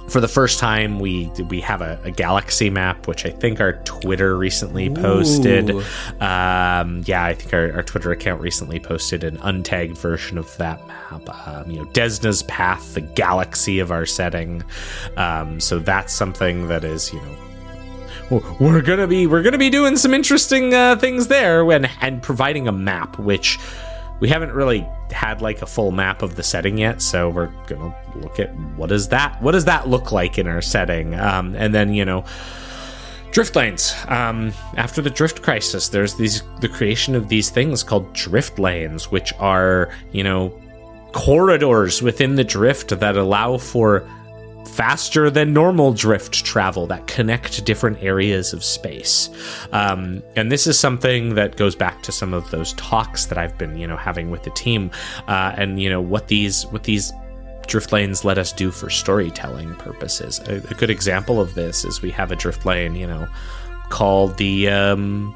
[0.09, 3.73] for the first time, we we have a, a galaxy map, which I think our
[3.83, 5.71] Twitter recently posted.
[6.19, 10.85] Um, yeah, I think our, our Twitter account recently posted an untagged version of that
[10.87, 11.47] map.
[11.47, 14.63] Um, you know, Desna's path, the galaxy of our setting.
[15.15, 17.37] Um, so that's something that is, you know,
[18.59, 22.67] we're gonna be we're gonna be doing some interesting uh, things there when and providing
[22.67, 23.59] a map which
[24.21, 27.93] we haven't really had like a full map of the setting yet so we're gonna
[28.15, 31.15] look at what does that what does that look like in our setting?
[31.15, 32.23] Um, and then you know
[33.31, 33.95] drift lanes.
[34.07, 39.11] Um, after the drift crisis there's these the creation of these things called drift lanes
[39.11, 40.53] which are you know
[41.11, 44.07] corridors within the drift that allow for
[44.67, 49.29] faster than normal drift travel that connect different areas of space.
[49.71, 53.57] Um, and this is something that goes back to some of those talks that I've
[53.57, 54.91] been, you know, having with the team,
[55.27, 57.11] uh, and you know what these what these
[57.67, 60.39] drift lanes let us do for storytelling purposes.
[60.47, 63.27] A, a good example of this is we have a drift lane, you know,
[63.89, 65.35] called the um,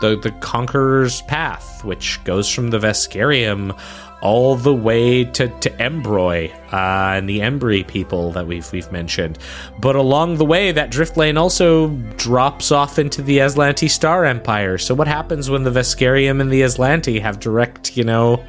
[0.00, 3.78] the the Conqueror's Path, which goes from the Veskarium
[4.20, 9.38] all the way to to Embroi uh, and the Embri people that we've we've mentioned.
[9.78, 14.78] But along the way, that drift lane also drops off into the Azlanti Star Empire.
[14.78, 18.44] So what happens when the Veskarium and the Azlanti have direct, you know,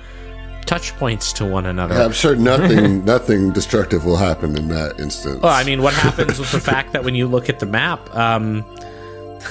[0.66, 1.96] touch points to one another?
[1.96, 5.42] I'm sure nothing nothing destructive will happen in that instance.
[5.42, 8.14] Well, I mean, what happens with the fact that when you look at the map,
[8.14, 8.66] um,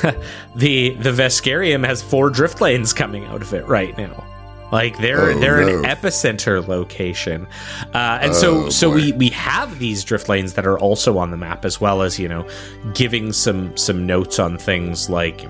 [0.55, 4.25] the the Veskarium has four drift lanes coming out of it right now.
[4.73, 7.47] Like they're Oh, they're an epicenter location,
[7.95, 8.97] uh, and so Oh, so boy.
[8.97, 12.19] we we have these drift lanes that are also on the map as well as
[12.19, 12.47] you know
[12.95, 15.47] giving some some notes on things like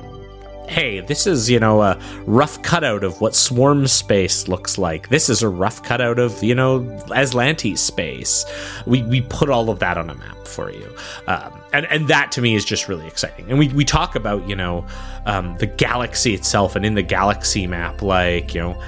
[0.68, 5.08] hey, this is, you know, a rough cutout of what swarm space looks like.
[5.08, 8.44] This is a rough cutout of, you know, Azlanti space.
[8.86, 10.88] We, we put all of that on a map for you.
[11.26, 13.50] Um, and, and that to me is just really exciting.
[13.50, 14.86] And we, we talk about, you know,
[15.26, 18.80] um, the galaxy itself and in the galaxy map, like, you know,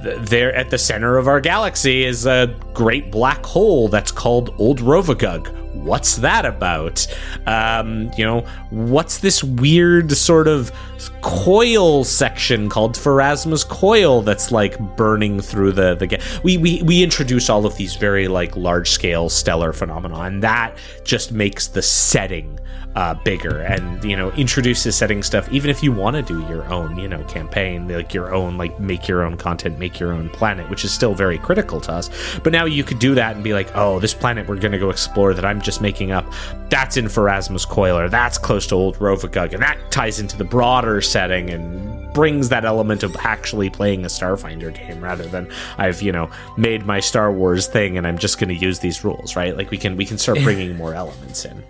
[0.00, 4.80] there at the center of our galaxy is a great black hole that's called Old
[4.80, 5.52] Rovagug.
[5.74, 7.06] What's that about?
[7.46, 10.72] Um, you know, what's this weird sort of
[11.20, 17.02] coil section called Pharasma's coil that's like burning through the the ga- we we we
[17.02, 21.82] introduce all of these very like large scale stellar phenomena, and that just makes the
[21.82, 22.58] setting
[22.96, 26.64] uh, bigger and you know introduces setting stuff even if you want to do your
[26.72, 30.30] own you know campaign like your own like make your own content make your own
[30.30, 32.10] planet which is still very critical to us.
[32.42, 34.78] But now you could do that and be like oh this planet we're going to
[34.78, 36.24] go explore that i'm just making up
[36.70, 41.00] that's in Pharasma's coiler that's close to old Rovagug and that ties into the broader
[41.00, 46.12] setting and brings that element of actually playing a starfinder game rather than i've you
[46.12, 49.56] know made my star wars thing and i'm just going to use these rules right?
[49.56, 51.62] Like we can we can start bringing more elements in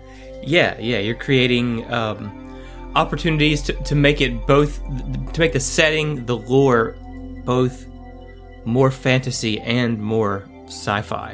[0.45, 2.61] Yeah, yeah, you're creating um,
[2.95, 4.81] opportunities to, to make it both
[5.33, 6.95] to make the setting, the lore,
[7.43, 7.85] both
[8.65, 11.31] more fantasy and more sci-fi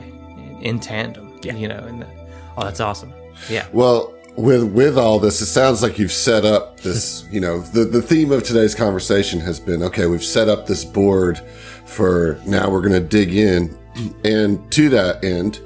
[0.61, 1.39] in tandem.
[1.43, 1.55] Yeah.
[1.55, 2.09] you know, and that,
[2.57, 3.13] oh, that's awesome.
[3.49, 7.27] Yeah, Well, with with all this, it sounds like you've set up this.
[7.31, 10.05] You know, the the theme of today's conversation has been okay.
[10.05, 11.39] We've set up this board
[11.85, 12.69] for now.
[12.69, 13.77] We're going to dig in,
[14.25, 15.61] and to that end,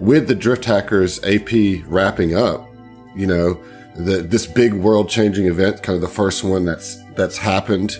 [0.00, 2.69] with the Drift Hackers AP wrapping up,
[3.14, 3.62] you know,
[3.96, 7.98] the, this big world changing event, kind of the first one that's that's happened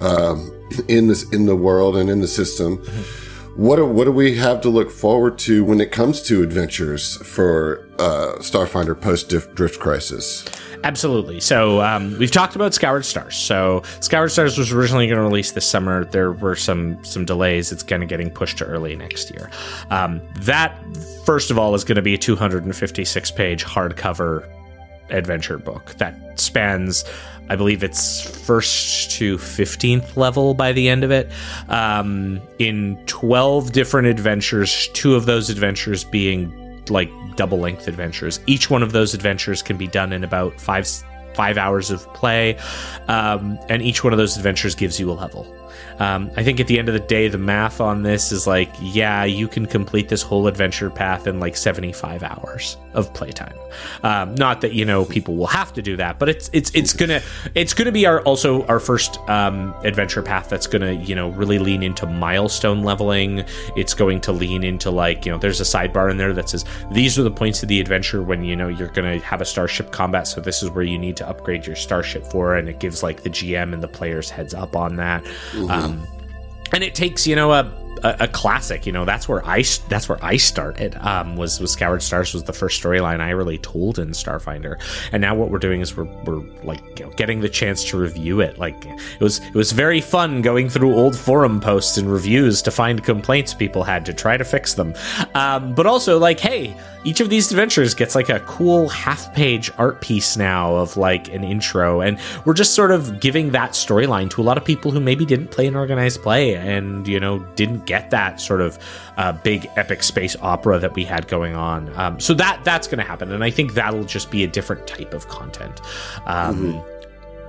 [0.00, 0.52] um,
[0.88, 2.78] in this in the world and in the system.
[3.56, 7.16] What do, what do we have to look forward to when it comes to adventures
[7.26, 10.44] for uh, Starfinder post Drift Crisis?
[10.84, 11.40] Absolutely.
[11.40, 13.36] So um, we've talked about Scoured Stars.
[13.36, 16.04] So Scoured Stars was originally going to release this summer.
[16.04, 17.72] There were some some delays.
[17.72, 19.50] It's kind of getting pushed to early next year.
[19.90, 20.76] Um, that
[21.24, 24.48] first of all is going to be a 256 page hardcover
[25.10, 27.04] adventure book that spans.
[27.50, 31.30] I believe it's first to 15th level by the end of it.
[31.68, 38.40] Um, in 12 different adventures, two of those adventures being like double length adventures.
[38.46, 40.88] Each one of those adventures can be done in about five
[41.34, 42.58] five hours of play,
[43.06, 45.46] um, and each one of those adventures gives you a level.
[45.98, 48.70] Um, I think at the end of the day, the math on this is like,
[48.80, 53.56] yeah, you can complete this whole adventure path in like 75 hours of playtime.
[54.02, 56.92] Um, not that you know people will have to do that, but it's it's it's
[56.92, 57.20] gonna
[57.54, 61.58] it's gonna be our also our first um, adventure path that's gonna you know really
[61.58, 63.44] lean into milestone leveling.
[63.76, 66.64] It's going to lean into like you know there's a sidebar in there that says
[66.90, 69.92] these are the points of the adventure when you know you're gonna have a starship
[69.92, 70.26] combat.
[70.26, 73.22] So this is where you need to upgrade your starship for, and it gives like
[73.22, 75.24] the GM and the players heads up on that.
[75.68, 76.06] Um, Um,
[76.72, 77.72] and it takes you know a,
[78.02, 81.72] a, a classic you know that's where i that's where i started um was was
[81.72, 84.80] scoured stars was the first storyline i really told in starfinder.
[85.12, 87.98] And now what we're doing is we're we're like you know, getting the chance to
[87.98, 88.58] review it.
[88.58, 92.70] Like it was it was very fun going through old forum posts and reviews to
[92.70, 94.94] find complaints people had to try to fix them.
[95.34, 99.70] Um but also like hey each of these adventures gets like a cool half page
[99.78, 102.00] art piece now of like an intro.
[102.00, 105.24] And we're just sort of giving that storyline to a lot of people who maybe
[105.24, 108.78] didn't play an organized play and you know didn't get that sort of
[109.16, 111.94] uh, big epic space opera that we had going on.
[111.96, 114.86] Um, so that that's going to happen and i think that'll just be a different
[114.86, 115.80] type of content.
[116.26, 116.82] Um,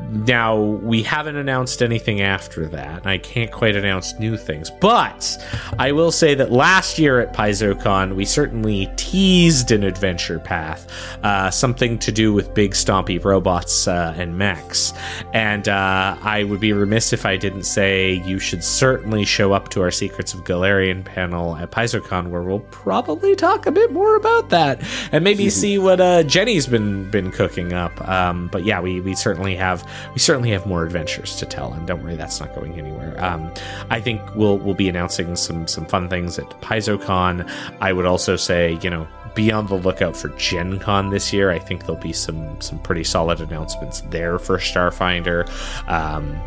[0.09, 4.69] now we haven't announced anything after that, I can't quite announce new things.
[4.69, 5.37] But
[5.77, 10.91] I will say that last year at PaizoCon, we certainly teased an adventure path,
[11.23, 14.93] uh, something to do with big stompy robots uh, and mechs.
[15.33, 19.69] And uh, I would be remiss if I didn't say you should certainly show up
[19.69, 24.15] to our Secrets of Golarion panel at PaizoCon, where we'll probably talk a bit more
[24.15, 24.81] about that
[25.11, 28.07] and maybe see what uh, Jenny's been been cooking up.
[28.07, 31.87] Um, but yeah, we we certainly have we certainly have more adventures to tell, and
[31.87, 33.15] don't worry, that's not going anywhere.
[33.23, 33.53] Um,
[33.89, 37.49] I think we'll we'll be announcing some some fun things at PaizoCon.
[37.79, 41.51] I would also say, you know, be on the lookout for Gen Con this year.
[41.51, 45.47] I think there'll be some some pretty solid announcements there for Starfinder.
[45.87, 46.39] Um,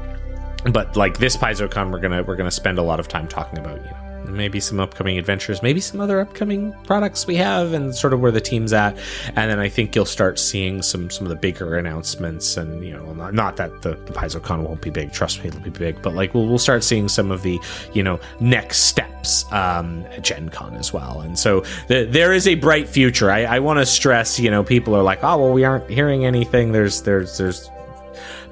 [0.73, 3.83] but like this PaizoCon, we're gonna we're gonna spend a lot of time talking about
[3.83, 8.13] you know maybe some upcoming adventures, maybe some other upcoming products we have, and sort
[8.13, 8.97] of where the team's at.
[9.29, 12.57] And then I think you'll start seeing some some of the bigger announcements.
[12.57, 15.13] And you know, not, not that the the PaizoCon won't be big.
[15.13, 16.01] Trust me, it'll be big.
[16.03, 17.61] But like we'll we'll start seeing some of the
[17.93, 21.21] you know next steps um, at Gen Con as well.
[21.21, 23.31] And so the, there is a bright future.
[23.31, 24.39] I, I want to stress.
[24.39, 26.73] You know, people are like, oh well, we aren't hearing anything.
[26.73, 27.71] There's there's there's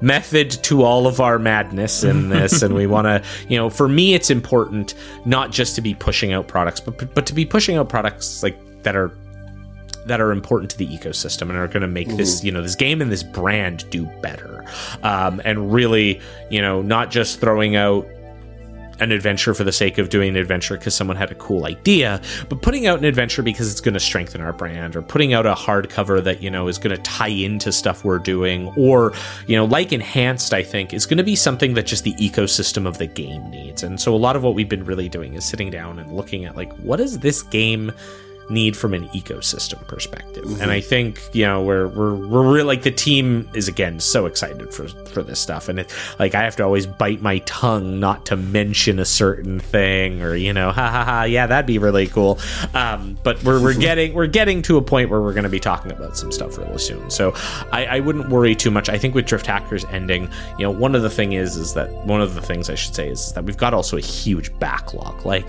[0.01, 3.87] method to all of our madness in this and we want to you know for
[3.87, 4.95] me it's important
[5.25, 8.57] not just to be pushing out products but but to be pushing out products like
[8.83, 9.11] that are
[10.05, 12.75] that are important to the ecosystem and are going to make this you know this
[12.75, 14.65] game and this brand do better.
[15.03, 18.07] Um, and really you know not just throwing out
[19.01, 22.21] an adventure for the sake of doing an adventure because someone had a cool idea,
[22.49, 25.45] but putting out an adventure because it's going to strengthen our brand, or putting out
[25.45, 29.13] a hardcover that you know is going to tie into stuff we're doing, or
[29.47, 32.85] you know, like enhanced, I think is going to be something that just the ecosystem
[32.85, 33.83] of the game needs.
[33.83, 36.45] And so a lot of what we've been really doing is sitting down and looking
[36.45, 37.91] at like what is this game
[38.51, 40.43] need from an ecosystem perspective.
[40.43, 40.61] Mm-hmm.
[40.61, 44.25] And I think, you know, we're we're we're really like the team is again so
[44.25, 45.69] excited for for this stuff.
[45.69, 49.59] And it like I have to always bite my tongue not to mention a certain
[49.59, 52.39] thing or, you know, ha ha ha, yeah, that'd be really cool.
[52.73, 55.91] Um, but we're we're getting we're getting to a point where we're gonna be talking
[55.91, 57.09] about some stuff really soon.
[57.09, 57.33] So
[57.71, 58.89] I, I wouldn't worry too much.
[58.89, 61.89] I think with Drift Hackers ending, you know, one of the thing is is that
[62.05, 64.57] one of the things I should say is, is that we've got also a huge
[64.59, 65.25] backlog.
[65.25, 65.45] Like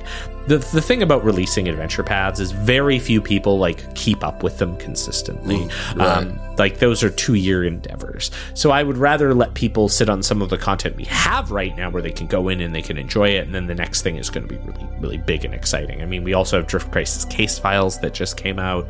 [0.46, 4.59] the, the thing about releasing adventure paths is very few people like keep up with
[4.59, 5.59] them consistently.
[5.59, 6.18] Mm, right.
[6.18, 8.30] um, like those are two year endeavors.
[8.55, 11.76] So i would rather let people sit on some of the content we have right
[11.76, 14.03] now where they can go in and they can enjoy it and then the next
[14.03, 16.03] thing is going to be really really big and exciting.
[16.03, 18.86] I mean we also have drift crisis case files that just came out.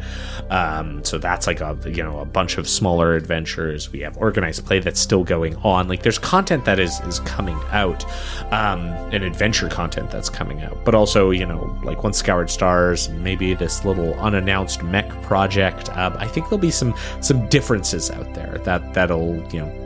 [0.51, 3.93] Um, so that's like a you know a bunch of smaller adventures.
[3.93, 5.89] We have organized play that's still going on.
[5.89, 8.05] Like there's content that is is coming out
[8.53, 8.81] um,
[9.13, 10.85] and adventure content that's coming out.
[10.85, 15.89] But also you know like once scoured stars maybe this little unannounced mech project.
[15.97, 19.83] Um, i think there'll be some some differences out there that that'll you know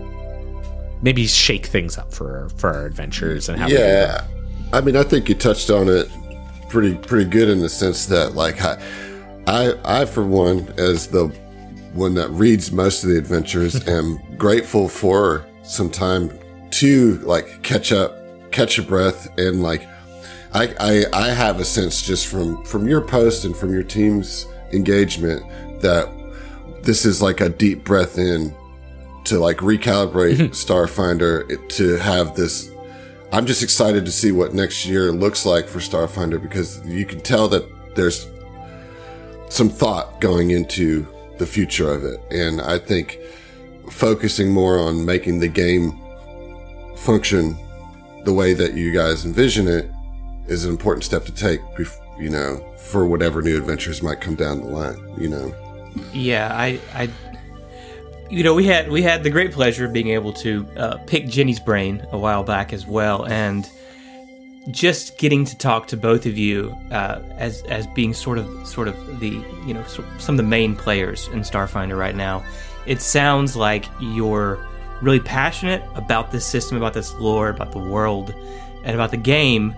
[1.03, 4.27] maybe shake things up for for our adventures and how yeah.
[4.73, 6.09] I mean i think you touched on it
[6.69, 8.83] pretty pretty good in the sense that like i
[9.47, 11.27] i, I for one as the
[11.93, 16.31] one that reads most of the adventures am grateful for some time
[16.73, 18.17] to like catch up
[18.51, 19.87] catch a breath and like
[20.53, 24.47] I, I i have a sense just from from your post and from your team's
[24.73, 25.45] engagement
[25.81, 26.09] that
[26.83, 28.55] this is like a deep breath in
[29.27, 30.53] to like recalibrate mm-hmm.
[30.53, 32.71] Starfinder to have this.
[33.33, 37.21] I'm just excited to see what next year looks like for Starfinder because you can
[37.21, 38.29] tell that there's
[39.51, 41.07] some thought going into
[41.39, 42.21] the future of it.
[42.31, 43.19] And I think
[43.91, 46.01] focusing more on making the game
[46.97, 47.57] function
[48.25, 49.91] the way that you guys envision it
[50.49, 51.61] is an important step to take,
[52.19, 55.55] you know, for whatever new adventures might come down the line, you know.
[56.13, 57.09] Yeah, I, I,
[58.31, 61.29] you know, we had we had the great pleasure of being able to uh, pick
[61.29, 63.69] Jenny's brain a while back as well, and
[64.71, 68.89] just getting to talk to both of you uh, as as being sort of sort
[68.89, 72.45] of the you know some of the main players in Starfinder right now.
[72.85, 74.59] It sounds like you're
[75.03, 78.35] really passionate about this system, about this lore, about the world,
[78.85, 79.75] and about the game.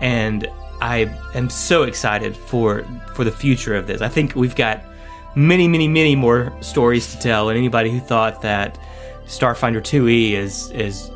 [0.00, 0.48] And
[0.80, 2.84] I am so excited for
[3.14, 4.00] for the future of this.
[4.00, 4.82] I think we've got
[5.34, 7.48] many, many, many more stories to tell.
[7.48, 8.78] And anybody who thought that
[9.26, 11.10] Starfinder 2E is is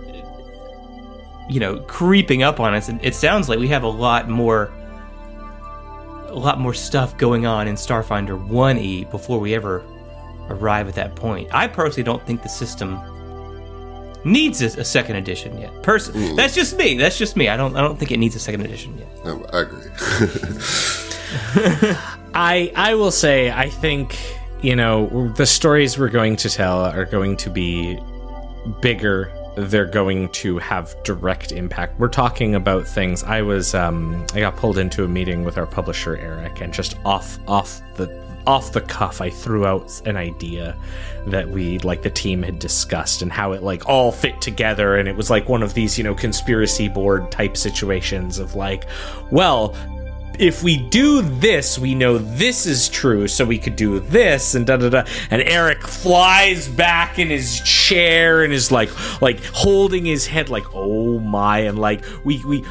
[1.49, 4.72] you know creeping up on us, it sounds like we have a lot more
[6.28, 9.85] a lot more stuff going on in Starfinder 1E before we ever
[10.49, 11.49] arrive at that point.
[11.55, 12.99] I personally don't think the system
[14.25, 15.83] needs a, a second edition yet.
[15.83, 16.37] Person, mm.
[16.37, 16.97] that's just me.
[16.97, 17.49] That's just me.
[17.49, 17.77] I don't.
[17.77, 19.09] I don't think it needs a second edition yet.
[19.25, 19.91] Um, I agree.
[22.35, 24.18] I I will say I think
[24.62, 27.99] you know the stories we're going to tell are going to be
[28.81, 31.99] bigger they're going to have direct impact.
[31.99, 33.22] We're talking about things.
[33.22, 36.97] I was um, I got pulled into a meeting with our publisher Erik, and just
[37.05, 38.07] off off the
[38.47, 40.77] off the cuff, I threw out an idea
[41.27, 45.09] that we like the team had discussed and how it like all fit together, and
[45.09, 48.87] it was like one of these you know conspiracy board type situations of like,
[49.31, 49.75] well,
[50.39, 54.67] if we do this, we know this is true, so we could do this and
[54.67, 55.05] da da da.
[55.31, 58.91] And Erik flies back in his chair and is like,
[59.23, 62.65] like holding his head, like, oh my, and like we we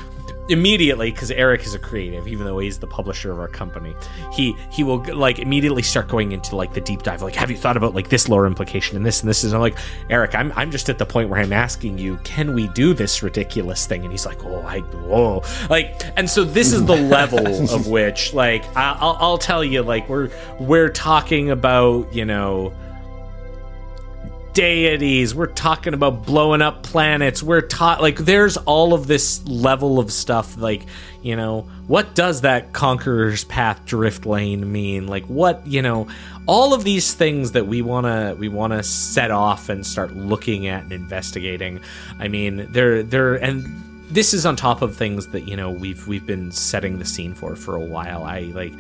[0.50, 3.96] immediately because Erik is a creative, even though he's the publisher of our company.
[4.34, 7.22] He he will like immediately start going into like the deep dive.
[7.22, 9.44] Like, have you thought about like this lore implication and this and this?
[9.44, 9.78] And I'm like,
[10.10, 13.24] Erik, I'm I'm just at the point where I'm asking you, can we do this
[13.24, 14.04] ridiculous thing?
[14.04, 18.34] And he's like, oh, I whoa, like, and so this is the level of which
[18.34, 20.30] like I'll I'll tell you like we're
[20.60, 22.74] we're talking about you know
[24.54, 25.34] deities.
[25.34, 27.42] We're talking about blowing up planets.
[27.42, 30.58] We're taught like there's all of this level of stuff.
[30.58, 30.86] Like
[31.22, 35.08] you know, what does that Conqueror's Path drift lane mean?
[35.08, 36.08] Like what you know,
[36.48, 40.84] all of these things that we wanna we wanna set off and start looking at
[40.84, 41.82] and investigating.
[42.20, 43.66] I mean, they're they're and
[44.10, 47.34] this is on top of things that you know we've we've been setting the scene
[47.34, 48.24] for for a while.
[48.24, 48.74] I like.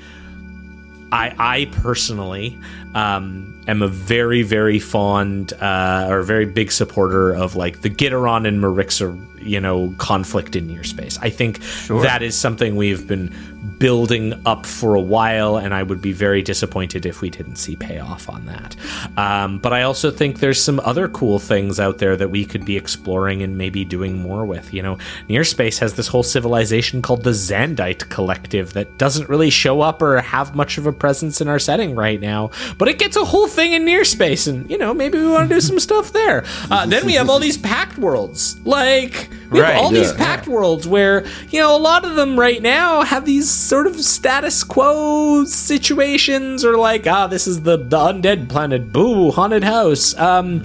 [1.13, 2.57] I, I personally
[2.95, 8.47] um, am a very very fond uh, or very big supporter of like the Gideron
[8.47, 11.19] and Marixah you know conflict in near space.
[11.21, 13.31] I think that is something we've been
[13.63, 17.75] building up for a while, and I would be very disappointed if we didn't see
[17.75, 18.75] payoff on that.
[19.17, 22.65] Um, but I also think there's some other cool things out there that we could
[22.65, 24.73] be exploring and maybe doing more with.
[24.73, 24.97] You know,
[25.29, 30.01] Near Space has this whole civilization called the Zandite Collective that doesn't really show up
[30.01, 33.25] or have much of a presence in our setting right now, but it gets a
[33.25, 36.11] whole thing in Near Space, and you know, maybe we want to do some stuff
[36.11, 36.43] there.
[36.69, 40.17] Uh, then we have all these Pact Worlds, like we Right, have all these yeah.
[40.17, 43.99] Pact Worlds where you know a lot of them right now have these sort of
[44.03, 50.15] status quo situations or like ah this is the the undead planet boo haunted house
[50.17, 50.61] um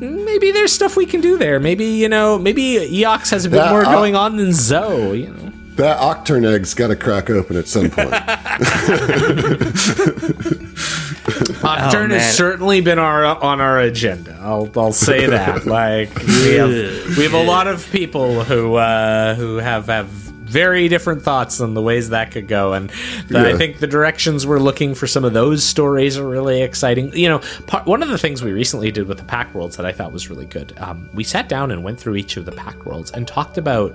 [0.00, 3.56] maybe there's stuff we can do there maybe you know maybe eox has a bit
[3.56, 7.30] Yeah, more I'll- going on than zoe you know That Aucturn egg's got to crack
[7.30, 8.10] open at some point.
[11.62, 12.18] Nocturne man.
[12.20, 14.38] has certainly been our on our agenda.
[14.40, 15.66] I'll I'll say that.
[15.66, 16.68] like we have
[17.16, 21.74] we have a lot of people who uh, who have have very different thoughts on
[21.74, 22.90] the ways that could go, and
[23.28, 27.12] the- I think the directions we're looking for some of those stories are really exciting.
[27.14, 29.84] You know, part, one of the things we recently did with the Pact Worlds that
[29.84, 30.72] I thought was really good.
[30.78, 33.94] Um, we sat down and went through each of the Pact Worlds and talked about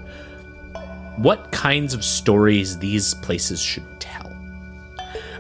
[1.18, 4.32] what kinds of stories these places should tell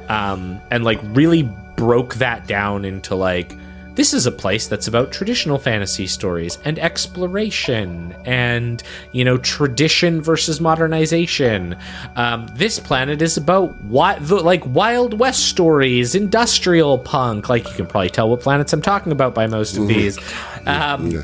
[0.09, 3.55] um, and like really broke that down into like
[3.95, 10.21] this is a place that's about traditional fantasy stories and exploration and you know tradition
[10.21, 11.75] versus modernization
[12.15, 17.73] um, this planet is about wi- the, like wild west stories industrial punk like you
[17.75, 20.17] can probably tell what planets i'm talking about by most of these
[20.65, 21.21] um, Yeah.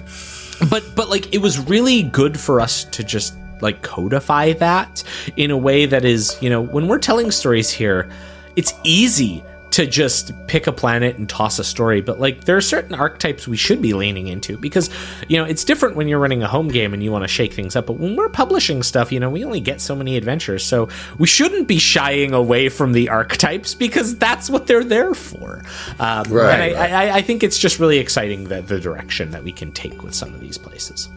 [0.70, 5.04] but but like it was really good for us to just like codify that
[5.38, 8.10] in a way that is you know when we're telling stories here
[8.56, 12.61] it's easy to just pick a planet and toss a story but like there are
[12.61, 14.89] certain archetypes we should be leaning into because
[15.28, 17.53] you know it's different when you're running a home game and you want to shake
[17.53, 20.65] things up but when we're publishing stuff you know we only get so many adventures
[20.65, 25.61] so we shouldn't be shying away from the archetypes because that's what they're there for
[25.99, 26.91] um, Right, and I, right.
[26.91, 30.13] I, I think it's just really exciting that the direction that we can take with
[30.13, 31.09] some of these places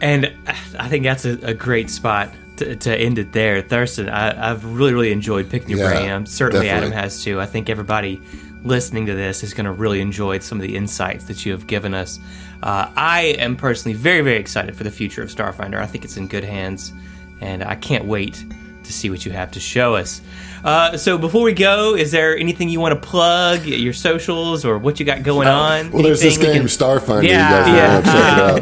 [0.00, 0.32] And
[0.78, 2.30] I think that's a, a great spot
[2.60, 3.60] to, to end it there.
[3.62, 6.10] Thurston, I, I've really, really enjoyed picking your Yeah, brain.
[6.10, 6.94] Um, certainly, definitely.
[6.96, 7.40] Adam has too.
[7.40, 8.20] I think everybody
[8.62, 11.66] listening to this is going to really enjoy some of the insights that you have
[11.66, 12.20] given us.
[12.62, 15.80] Uh, I am personally very, very excited for the future of Starfinder.
[15.80, 16.92] I think it's in good hands,
[17.40, 18.44] and I can't wait
[18.84, 20.20] to see what you have to show us.
[20.62, 24.76] Uh, so, before we go, is there anything you want to plug, your socials, or
[24.78, 25.90] what you got going on?
[25.90, 27.22] Well, there's this Anything we game can- Starfinder.
[27.26, 28.06] Yeah, you guys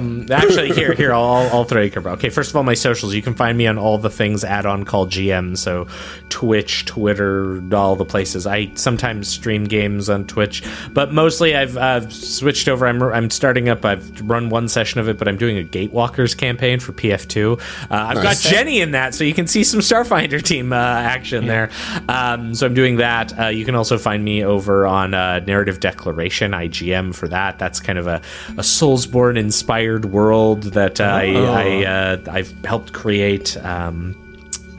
[0.01, 0.18] yeah.
[0.29, 0.69] Want to check it out.
[0.69, 2.13] Actually, here, here, I'll, I'll throw you a curveball.
[2.15, 3.15] Okay, first of all, my socials.
[3.15, 5.57] You can find me on all the things @OnCallGM.
[5.57, 5.87] So,
[6.29, 8.47] Twitch, Twitter, all the places.
[8.47, 10.63] I sometimes stream games on Twitch,
[10.93, 12.87] but mostly I've uh, switched over.
[12.87, 13.85] I'm, I'm starting up.
[13.85, 17.59] I've run one session of it, but I'm doing a Gatewalkers campaign for PF2.
[17.59, 17.61] Uh,
[17.91, 18.43] I've Nice.
[18.45, 21.71] got Jenny in that, so you can see some Starfinder team uh, action there.
[22.09, 23.39] Um, so I'm doing that.
[23.39, 27.59] Uh, you can also find me over on uh, Narrative Declaration, IGM for that.
[27.59, 28.17] That's kind of a,
[28.51, 30.18] a Soulsborne inspired world
[30.65, 33.57] that uh, I, I uh, I've helped create.
[33.65, 34.15] Um,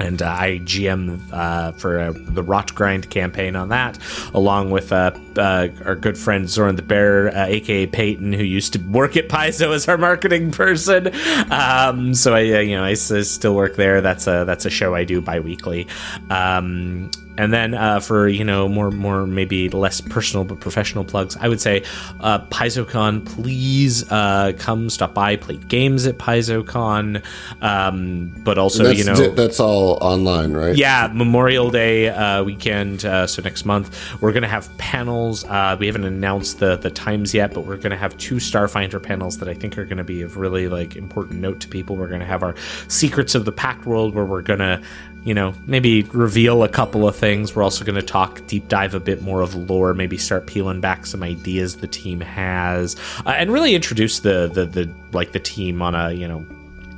[0.02, 4.00] and uh, I GM uh, for uh, the Rot Grind campaign on that,
[4.34, 8.72] along with uh, uh, our good friend Zoran the Bear, uh, aka Peyton, who used
[8.74, 11.12] to work at Paizo as our marketing person.
[11.52, 14.00] Um, so I, uh, you know, I s- still work there.
[14.00, 15.86] That's a that's a show I do biweekly.
[16.30, 21.38] Um, and then uh, for you know more more maybe less personal but professional plugs,
[21.40, 21.84] I would say
[22.20, 23.26] uh, PaizoCon.
[23.26, 27.24] Please uh, come stop by, play games at PaizoCon,
[27.62, 30.76] um, but also you know that's all online, right?
[30.76, 33.06] yeah, Memorial Day uh, weekend.
[33.06, 35.46] Uh, so next month we're gonna have panels.
[35.46, 39.38] Uh, we haven't announced the the times yet, but we're gonna have two Starfinder panels
[39.38, 41.96] that I think are gonna be of really like important note to people.
[41.96, 42.56] We're gonna have our
[42.90, 44.82] Secrets of the Pact World, where we're gonna
[45.24, 47.56] you know maybe reveal a couple of things.
[47.56, 51.06] We're also gonna talk deep dive a bit more of lore, maybe start peeling back
[51.06, 55.82] some ideas the team has, uh, and really introduce the the the like the team
[55.82, 56.46] on a you know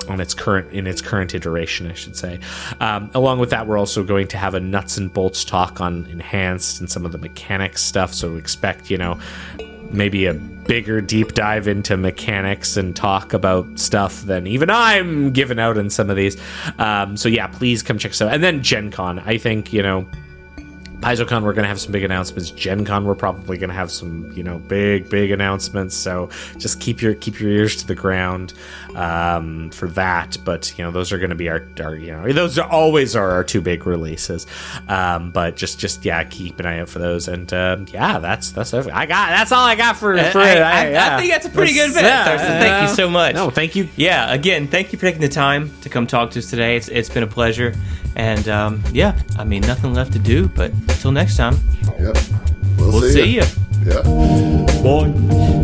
[0.09, 2.39] on its current in its current iteration, I should say.
[2.79, 6.05] Um, along with that, we're also going to have a nuts and bolts talk on
[6.07, 8.13] enhanced and some of the mechanics stuff.
[8.13, 9.19] So expect, you know,
[9.93, 15.59] maybe a bigger deep dive into mechanics and talk about stuff than even I'm giving
[15.59, 16.37] out in some of these.
[16.77, 18.33] Um, so yeah, please come check us out.
[18.33, 20.07] And then Gen Con, I think you know
[21.01, 22.51] PaizoCon, we're going to have some big announcements.
[22.51, 25.95] Gen Con, we're probably going to have some, you know, big, big announcements.
[25.95, 28.53] So just keep your keep your ears to the ground
[28.95, 30.37] um, for that.
[30.45, 33.15] But you know, those are going to be our, our, you know, those are always
[33.15, 34.47] are our two big releases.
[34.87, 37.27] Um, but just, just yeah, keep an eye out for those.
[37.27, 38.97] And uh, yeah, that's that's everything.
[38.97, 39.29] I got.
[39.29, 40.15] That's all I got for.
[40.31, 40.61] for I, it.
[40.61, 41.15] I, yeah.
[41.15, 42.03] I think that's a pretty good bit.
[42.03, 42.59] Yeah, Thurston.
[42.59, 43.35] Thank you so much.
[43.35, 43.89] No, thank you.
[43.95, 46.75] Yeah, again, thank you for taking the time to come talk to us today.
[46.75, 47.73] It's it's been a pleasure,
[48.15, 50.47] and um, yeah, I mean nothing left to do.
[50.47, 51.55] But until next time,
[51.99, 52.17] Yep.
[52.77, 53.43] We'll, we'll see ya.
[53.43, 53.91] you.
[53.91, 54.01] Yeah.
[54.83, 55.60] Bye.